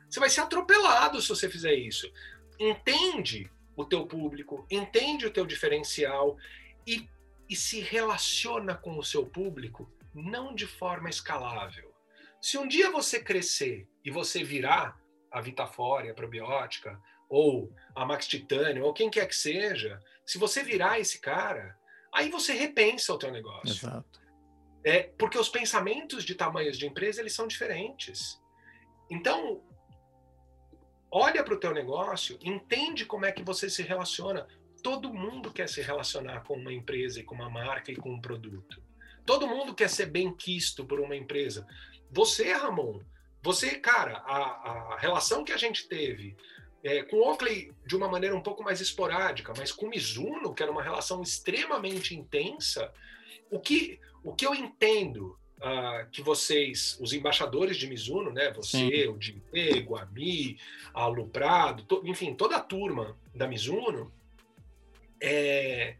[0.08, 2.10] você vai ser atropelado se você fizer isso.
[2.58, 6.36] Entende o teu público, entende o teu diferencial
[6.84, 7.08] e
[7.50, 11.92] e se relaciona com o seu público não de forma escalável.
[12.40, 14.98] Se um dia você crescer e você virar
[15.30, 20.62] a Vitafória, a probiótica, ou a Max Titânio, ou quem quer que seja, se você
[20.62, 21.78] virar esse cara,
[22.12, 23.70] aí você repensa o teu negócio.
[23.70, 24.20] Exato.
[24.82, 28.40] É, porque os pensamentos de tamanhos de empresa eles são diferentes.
[29.08, 29.62] Então,
[31.10, 34.46] olha para o teu negócio, entende como é que você se relaciona.
[34.82, 38.20] Todo mundo quer se relacionar com uma empresa e com uma marca e com um
[38.20, 38.82] produto.
[39.26, 41.66] Todo mundo quer ser bem quisto por uma empresa.
[42.10, 43.00] Você, Ramon,
[43.42, 46.36] você, cara, a, a relação que a gente teve
[46.82, 50.72] é, com Oakley de uma maneira um pouco mais esporádica, mas com Mizuno, que era
[50.72, 52.92] uma relação extremamente intensa,
[53.50, 58.78] o que, o que eu entendo uh, que vocês, os embaixadores de Mizuno, né, você,
[58.78, 59.08] Sim.
[59.08, 60.58] o Diego, a Mi,
[60.94, 64.12] a Luprado, to, enfim, toda a turma da Mizuno,
[65.22, 65.96] é,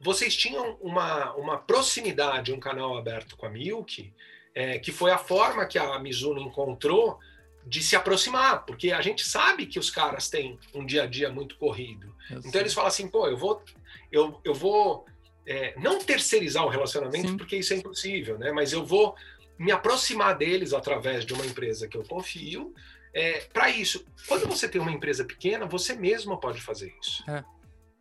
[0.00, 4.12] vocês tinham uma, uma proximidade, um canal aberto com a Milk,
[4.56, 7.18] é, que foi a forma que a Mizuno encontrou
[7.66, 11.30] de se aproximar, porque a gente sabe que os caras têm um dia a dia
[11.30, 12.06] muito corrido.
[12.30, 12.60] Eu então sei.
[12.62, 13.62] eles falam assim, pô, eu vou,
[14.10, 15.04] eu, eu vou
[15.46, 17.36] é, não terceirizar o relacionamento, Sim.
[17.36, 18.50] porque isso é impossível, né?
[18.50, 19.14] Mas eu vou
[19.58, 22.72] me aproximar deles através de uma empresa que eu confio.
[23.12, 27.22] É, Para isso, quando você tem uma empresa pequena, você mesmo pode fazer isso.
[27.30, 27.44] É.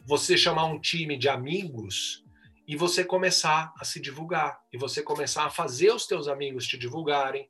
[0.05, 2.24] Você chamar um time de amigos
[2.67, 6.77] e você começar a se divulgar e você começar a fazer os teus amigos te
[6.77, 7.49] divulgarem.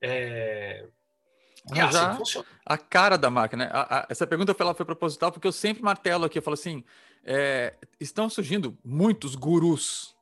[0.00, 0.86] É,
[1.72, 3.68] é assim a cara da marca, né?
[3.72, 6.84] A, a, essa pergunta foi, foi proposital porque eu sempre martelo aqui, eu falo assim,
[7.24, 10.14] é, estão surgindo muitos gurus,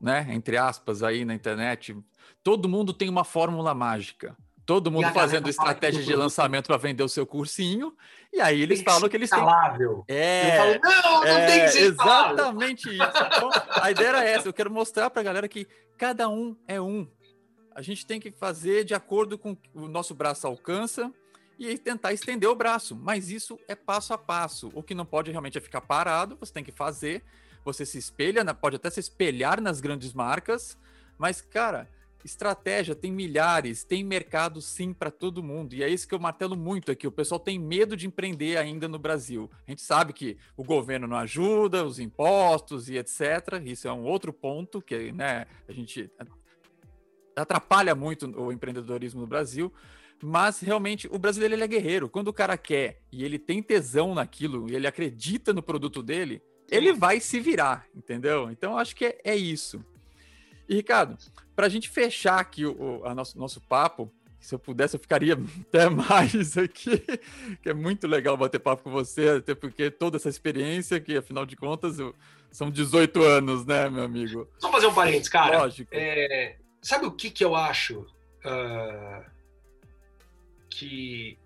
[0.00, 0.26] né?
[0.30, 1.96] Entre aspas aí na internet.
[2.42, 4.36] Todo mundo tem uma fórmula mágica.
[4.64, 7.96] Todo mundo fazendo estratégia de lançamento para vender o seu cursinho.
[8.32, 9.40] E aí eles falam que eles têm.
[10.06, 13.02] É, eu falo, não, não é, tem que ser Exatamente isso.
[13.26, 13.50] Então,
[13.82, 14.48] a ideia era essa.
[14.48, 15.66] Eu quero mostrar para a galera que
[15.96, 17.08] cada um é um
[17.78, 21.14] a gente tem que fazer de acordo com o nosso braço alcança
[21.56, 22.96] e tentar estender o braço.
[22.96, 24.68] Mas isso é passo a passo.
[24.74, 27.22] O que não pode realmente é ficar parado, você tem que fazer.
[27.64, 30.76] Você se espelha, pode até se espelhar nas grandes marcas,
[31.16, 31.88] mas, cara,
[32.24, 35.74] estratégia tem milhares, tem mercado sim para todo mundo.
[35.74, 37.06] E é isso que eu martelo muito aqui.
[37.06, 39.50] O pessoal tem medo de empreender ainda no Brasil.
[39.66, 43.62] A gente sabe que o governo não ajuda, os impostos e etc.
[43.64, 46.10] Isso é um outro ponto que né, a gente
[47.36, 49.72] atrapalha muito o empreendedorismo no Brasil.
[50.20, 52.08] Mas realmente o brasileiro ele é guerreiro.
[52.08, 56.42] Quando o cara quer e ele tem tesão naquilo e ele acredita no produto dele,
[56.70, 58.50] ele vai se virar, entendeu?
[58.50, 59.80] Então acho que é, é isso.
[60.68, 61.16] E Ricardo,
[61.56, 65.34] para a gente fechar aqui o, o nosso, nosso papo, se eu pudesse, eu ficaria
[65.68, 66.98] até mais aqui,
[67.62, 71.46] que é muito legal bater papo com você, até porque toda essa experiência, que afinal
[71.46, 72.14] de contas eu,
[72.50, 74.48] são 18 anos, né, meu amigo?
[74.58, 75.58] Só fazer um parênteses, cara.
[75.58, 75.90] Lógico.
[75.92, 78.00] É, Sabe o que, que eu acho
[78.44, 79.24] uh,
[80.70, 81.38] que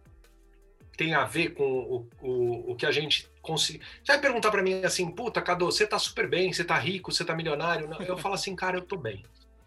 [0.96, 3.80] tem a ver com o, o, o que a gente consegue.
[4.02, 7.12] Você vai perguntar para mim assim, puta, Cadu, você tá super bem, você tá rico,
[7.12, 7.90] você tá milionário.
[8.06, 9.22] Eu falo assim, cara, eu tô bem.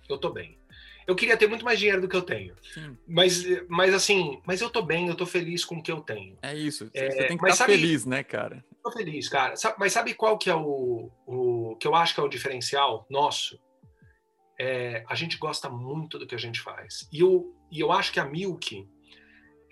[0.09, 0.57] Eu tô bem.
[1.05, 2.55] Eu queria ter muito mais dinheiro do que eu tenho.
[2.73, 2.97] Sim.
[3.07, 6.35] Mas, mas assim, mas eu tô bem, eu tô feliz com o que eu tenho.
[6.41, 6.89] É isso.
[6.91, 8.65] Você é, tem que estar feliz, né, cara?
[8.83, 9.53] Tô feliz, cara.
[9.77, 13.59] Mas sabe qual que é o, o que eu acho que é o diferencial nosso?
[14.59, 17.07] é, a gente gosta muito do que a gente faz.
[17.11, 18.87] E eu, e eu acho que a Milk,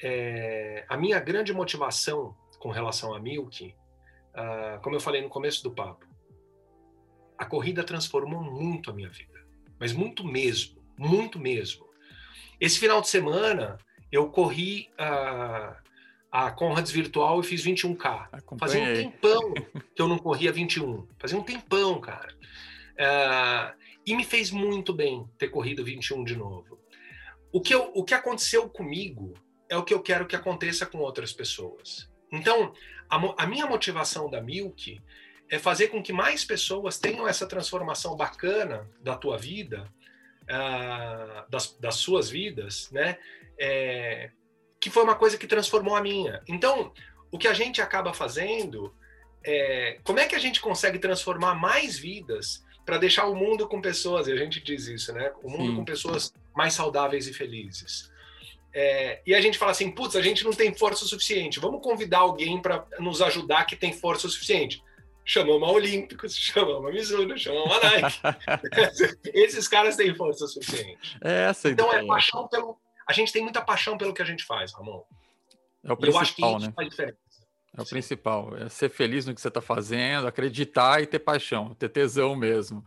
[0.02, 3.76] é, a minha grande motivação com relação a Milk,
[4.36, 6.06] uh, como eu falei no começo do papo,
[7.38, 9.46] a corrida transformou muito a minha vida,
[9.80, 11.86] mas muito mesmo, muito mesmo.
[12.60, 13.78] Esse final de semana
[14.12, 15.76] eu corri uh,
[16.32, 18.30] a Conrads Virtual e fiz 21K.
[18.32, 18.86] Acompanhei.
[18.86, 19.54] Fazia um tempão
[19.96, 21.08] que eu não corria 21.
[21.20, 22.34] Fazia um tempão, cara.
[22.94, 26.80] Uh, e me fez muito bem ter corrido 21 de novo.
[27.52, 29.34] O que, eu, o que aconteceu comigo
[29.70, 32.10] é o que eu quero que aconteça com outras pessoas.
[32.32, 32.74] Então,
[33.14, 35.02] a, a minha motivação da Milk
[35.50, 39.88] é fazer com que mais pessoas tenham essa transformação bacana da tua vida,
[40.44, 43.18] uh, das, das, suas vidas, né?
[43.60, 44.32] É,
[44.80, 46.42] que foi uma coisa que transformou a minha.
[46.48, 46.92] Então,
[47.32, 48.94] o que a gente acaba fazendo
[49.44, 53.80] é como é que a gente consegue transformar mais vidas para deixar o mundo com
[53.80, 55.32] pessoas, e a gente diz isso, né?
[55.42, 55.76] O mundo Sim.
[55.76, 58.12] com pessoas mais saudáveis e felizes.
[58.74, 62.20] É, e a gente fala assim, putz, a gente não tem força suficiente, vamos convidar
[62.20, 64.82] alguém para nos ajudar que tem força suficiente.
[65.24, 68.20] Chamamos a Olímpicos, chamamos a Mizuno, chamamos a Nike.
[69.34, 71.18] Esses caras têm força suficiente.
[71.24, 72.04] É essa então ideia.
[72.04, 72.78] é paixão pelo.
[73.08, 75.04] A gente tem muita paixão pelo que a gente faz, Ramon.
[75.84, 76.74] É o principal, eu acho que isso né?
[76.76, 77.18] faz diferença.
[77.76, 77.90] É o Sim.
[77.90, 82.36] principal, é ser feliz no que você está fazendo, acreditar e ter paixão, ter tesão
[82.36, 82.86] mesmo.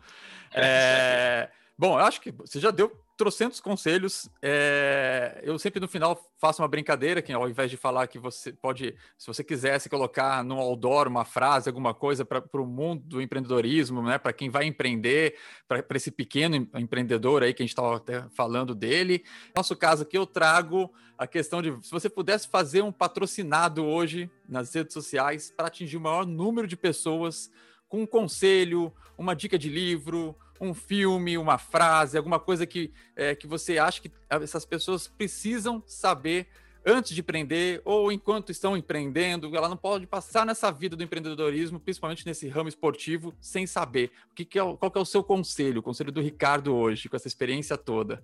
[0.52, 1.50] É...
[1.76, 4.28] Bom, eu acho que você já deu trocentos conselhos.
[4.42, 8.52] É, eu sempre no final faço uma brincadeira, que ao invés de falar que você
[8.52, 13.22] pode, se você quisesse colocar no outdoor uma frase, alguma coisa para o mundo do
[13.22, 15.36] empreendedorismo, né, para quem vai empreender,
[15.66, 19.24] para esse pequeno empreendedor aí que a gente estava até falando dele.
[19.46, 23.84] No nosso caso aqui, eu trago a questão de se você pudesse fazer um patrocinado
[23.84, 27.50] hoje nas redes sociais para atingir o maior número de pessoas
[27.88, 33.34] com um conselho, uma dica de livro, um filme, uma frase, alguma coisa que, é,
[33.34, 36.48] que você acha que essas pessoas precisam saber
[36.86, 39.54] antes de empreender ou enquanto estão empreendendo.
[39.56, 44.12] Ela não pode passar nessa vida do empreendedorismo, principalmente nesse ramo esportivo, sem saber.
[44.30, 47.08] O que, que é, qual que é o seu conselho, o conselho do Ricardo hoje,
[47.08, 48.22] com essa experiência toda?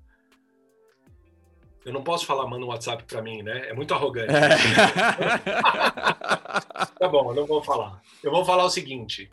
[1.85, 3.69] Eu não posso falar, manda um WhatsApp para mim, né?
[3.69, 4.33] É muito arrogante.
[4.33, 4.49] É.
[6.97, 8.01] tá bom, eu não vou falar.
[8.23, 9.29] Eu vou falar o seguinte: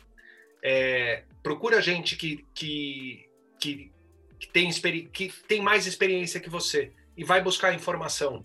[0.60, 3.28] é, procura gente que, que,
[3.58, 3.92] que,
[4.38, 4.70] que, tem
[5.12, 8.44] que tem mais experiência que você e vai buscar informação.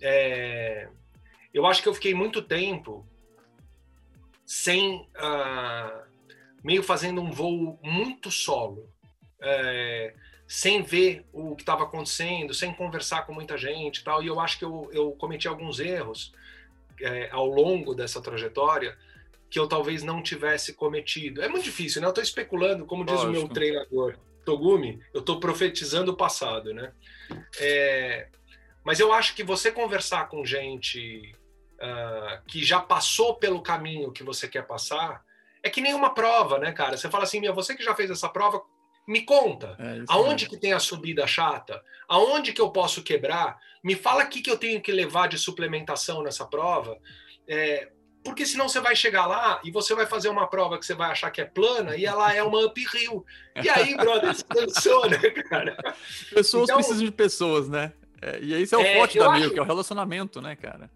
[0.00, 0.88] É,
[1.52, 3.06] eu acho que eu fiquei muito tempo
[4.44, 6.04] sem uh,
[6.62, 8.90] meio fazendo um voo muito solo,
[9.40, 10.14] é,
[10.46, 14.22] sem ver o que estava acontecendo, sem conversar com muita gente e tal.
[14.22, 16.32] E eu acho que eu, eu cometi alguns erros
[17.00, 18.96] é, ao longo dessa trajetória
[19.54, 21.40] que eu talvez não tivesse cometido.
[21.40, 22.08] É muito difícil, né?
[22.08, 23.30] Eu estou especulando, como diz Lógico.
[23.30, 26.92] o meu treinador Togumi, eu estou profetizando o passado, né?
[27.60, 28.26] É,
[28.84, 31.32] mas eu acho que você conversar com gente
[31.74, 35.22] uh, que já passou pelo caminho que você quer passar
[35.62, 36.96] é que nem uma prova, né, cara?
[36.96, 38.60] Você fala assim, minha, você que já fez essa prova,
[39.06, 41.80] me conta, é aonde que tem a subida chata?
[42.08, 43.56] Aonde que eu posso quebrar?
[43.84, 46.98] Me fala o que, que eu tenho que levar de suplementação nessa prova.
[47.46, 47.93] É,
[48.24, 51.10] porque senão você vai chegar lá e você vai fazer uma prova que você vai
[51.10, 53.24] achar que é plana e ela é uma uphill.
[53.62, 55.76] E aí, brother, você cansou, né, cara?
[56.30, 57.92] Pessoas então, precisam de pessoas, né?
[58.22, 60.90] É, e esse é o é, forte da Mil, que é o relacionamento, né, cara?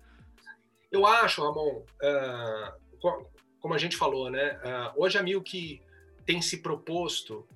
[0.90, 3.26] Eu acho, Ramon, uh,
[3.60, 4.58] como a gente falou, né?
[4.64, 5.82] Uh, hoje a Milk
[6.24, 7.46] tem se proposto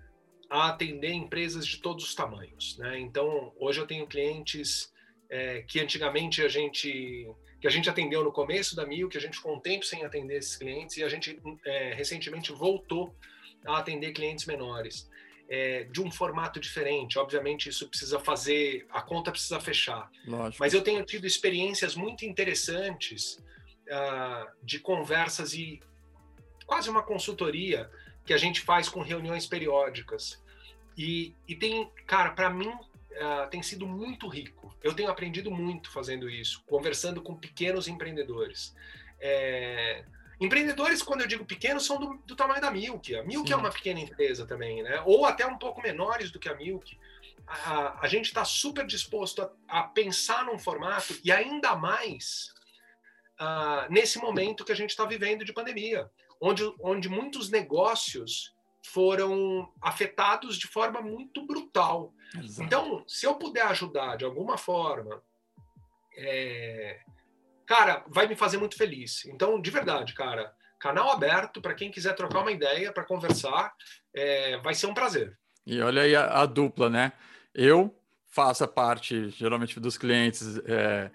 [0.51, 3.01] a atender empresas de todos os tamanhos, né?
[3.01, 4.93] Então, hoje eu tenho clientes
[5.31, 7.27] é, que antigamente a gente
[7.63, 10.05] que a gente atendeu no começo da Mil, que a gente ficou um tempo sem
[10.05, 13.15] atender esses clientes e a gente é, recentemente voltou
[13.65, 15.09] a atender clientes menores.
[15.49, 17.19] É, de um formato diferente.
[17.19, 20.11] Obviamente, isso precisa fazer, a conta precisa fechar.
[20.27, 20.57] Lógico.
[20.59, 23.39] Mas eu tenho tido experiências muito interessantes
[23.87, 25.79] uh, de conversas e
[26.65, 27.91] quase uma consultoria
[28.25, 30.43] que a gente faz com reuniões periódicas.
[30.97, 32.73] E, e tem, cara, para mim
[33.13, 34.75] uh, tem sido muito rico.
[34.83, 38.75] Eu tenho aprendido muito fazendo isso, conversando com pequenos empreendedores.
[39.21, 40.05] É...
[40.41, 43.15] Empreendedores, quando eu digo pequenos, são do, do tamanho da Milk.
[43.15, 43.53] A Milk é Sim.
[43.53, 45.01] é uma pequena empresa também, né?
[45.07, 46.99] Ou até um pouco menores do que a Milk.
[47.47, 52.53] A, a gente está super disposto a, a, pensar num formato e ainda mais
[53.41, 56.11] uh, nesse momento que a gente está vivendo de pandemia,
[56.41, 58.53] onde, onde muitos negócios
[58.83, 62.13] foram afetados de forma muito brutal.
[62.37, 62.63] Exato.
[62.63, 65.23] Então, se eu puder ajudar de alguma forma,
[66.17, 67.01] é...
[67.67, 69.25] cara, vai me fazer muito feliz.
[69.27, 73.75] Então, de verdade, cara, canal aberto para quem quiser trocar uma ideia, para conversar,
[74.15, 74.59] é...
[74.59, 75.39] vai ser um prazer.
[75.67, 77.13] E olha aí a, a dupla, né?
[77.55, 77.95] Eu
[78.33, 81.11] faço a parte, geralmente, dos clientes, é,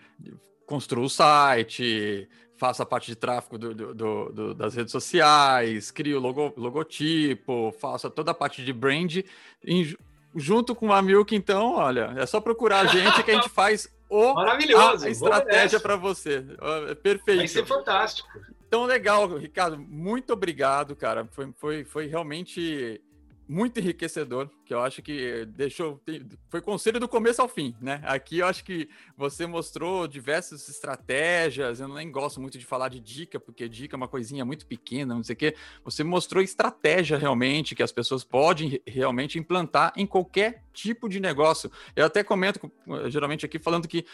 [0.67, 3.93] construo o site, faço a parte de tráfego do, do,
[4.29, 9.23] do, das redes sociais, crio logo, logotipo, faço toda a parte de brand.
[9.63, 9.95] Em,
[10.35, 13.89] junto com a Milk, então, olha, é só procurar a gente que a gente faz
[14.09, 16.45] o, a estratégia para você.
[16.89, 17.39] É perfeito.
[17.39, 18.29] Vai ser fantástico.
[18.67, 19.79] Então, legal, Ricardo.
[19.79, 21.25] Muito obrigado, cara.
[21.31, 23.01] Foi, foi, foi realmente
[23.47, 26.01] muito enriquecedor, que eu acho que deixou.
[26.49, 28.01] Foi conselho do começo ao fim, né?
[28.03, 31.79] Aqui eu acho que você mostrou diversas estratégias.
[31.79, 35.15] Eu nem gosto muito de falar de dica, porque dica é uma coisinha muito pequena,
[35.15, 35.55] não sei o quê.
[35.83, 41.71] Você mostrou estratégia realmente que as pessoas podem realmente implantar em qualquer tipo de negócio.
[41.95, 42.71] Eu até comento
[43.09, 44.05] geralmente aqui falando que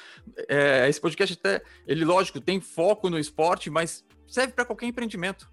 [0.48, 5.50] é, esse podcast até, ele lógico, tem foco no esporte, mas serve para qualquer empreendimento.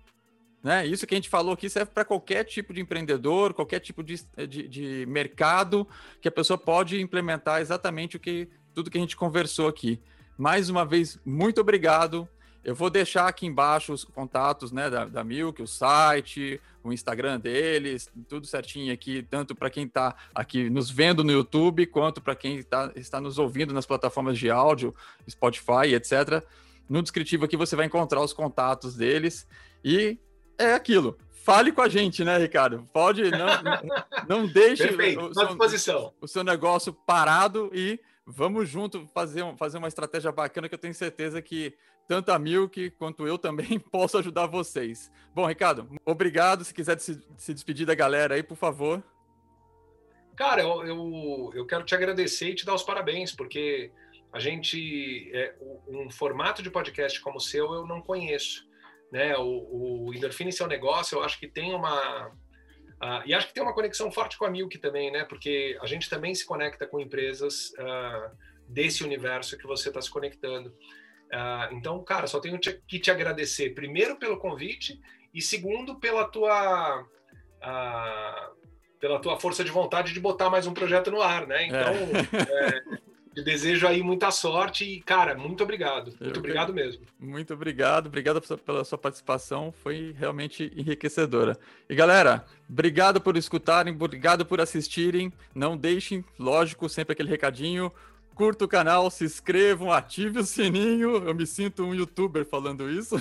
[0.62, 0.86] Né?
[0.86, 4.22] Isso que a gente falou aqui serve para qualquer tipo de empreendedor, qualquer tipo de,
[4.46, 5.88] de, de, mercado
[6.20, 10.00] que a pessoa pode implementar exatamente o que tudo que a gente conversou aqui.
[10.36, 12.28] Mais uma vez, muito obrigado.
[12.62, 17.40] Eu vou deixar aqui embaixo os contatos né, da, da Milk, o site, o Instagram
[17.40, 22.34] deles, tudo certinho aqui, tanto para quem está aqui nos vendo no YouTube, quanto para
[22.34, 24.94] quem tá, está nos ouvindo nas plataformas de áudio,
[25.28, 26.44] Spotify, etc.
[26.86, 29.46] No descritivo aqui você vai encontrar os contatos deles.
[29.82, 30.18] E
[30.60, 31.18] é aquilo.
[31.44, 32.86] fale com a gente, né, Ricardo?
[32.92, 33.46] Pode, não,
[34.28, 39.88] não deixe Perfeito, o, seu, o seu negócio parado e vamos junto fazer, fazer uma
[39.88, 41.74] estratégia bacana que eu tenho certeza que
[42.06, 45.10] tanto a Milk quanto eu também posso ajudar vocês.
[45.34, 46.64] Bom, Ricardo, obrigado.
[46.64, 49.02] Se quiser se, se despedir da galera aí, por favor.
[50.36, 53.92] Cara, eu, eu, eu, quero te agradecer e te dar os parabéns, porque
[54.32, 55.30] a gente.
[55.34, 55.54] É,
[55.86, 58.66] um formato de podcast como o seu eu não conheço.
[59.10, 59.36] Né?
[59.36, 62.28] O, o Endorfine Seu Negócio, eu acho que tem uma.
[62.28, 65.24] Uh, e acho que tem uma conexão forte com a Milk também, né?
[65.24, 68.36] Porque a gente também se conecta com empresas uh,
[68.68, 70.68] desse universo que você está se conectando.
[70.68, 75.00] Uh, então, cara, só tenho que te agradecer, primeiro pelo convite
[75.32, 77.06] e segundo pela tua
[78.98, 81.66] pela tua força de vontade de botar mais um projeto no ar, né?
[81.66, 82.76] Então, é.
[82.76, 82.82] É,
[83.40, 86.12] eu desejo aí muita sorte e, cara, muito obrigado.
[86.20, 87.02] Muito obrigado mesmo.
[87.18, 88.06] Muito obrigado.
[88.06, 89.72] Obrigado pela sua participação.
[89.82, 91.58] Foi realmente enriquecedora.
[91.88, 95.32] E, galera, obrigado por escutarem, obrigado por assistirem.
[95.54, 97.90] Não deixem, lógico, sempre aquele recadinho
[98.40, 101.16] curta o canal, se inscrevam, ative o sininho.
[101.28, 103.20] Eu me sinto um youtuber falando isso.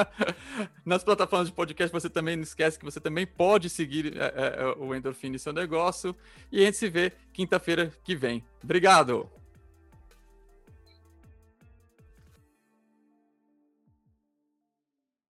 [0.84, 4.74] Nas plataformas de podcast, você também não esquece que você também pode seguir é, é,
[4.76, 6.14] o Endorfine seu negócio.
[6.52, 8.44] E a gente se vê quinta-feira que vem.
[8.62, 9.30] Obrigado!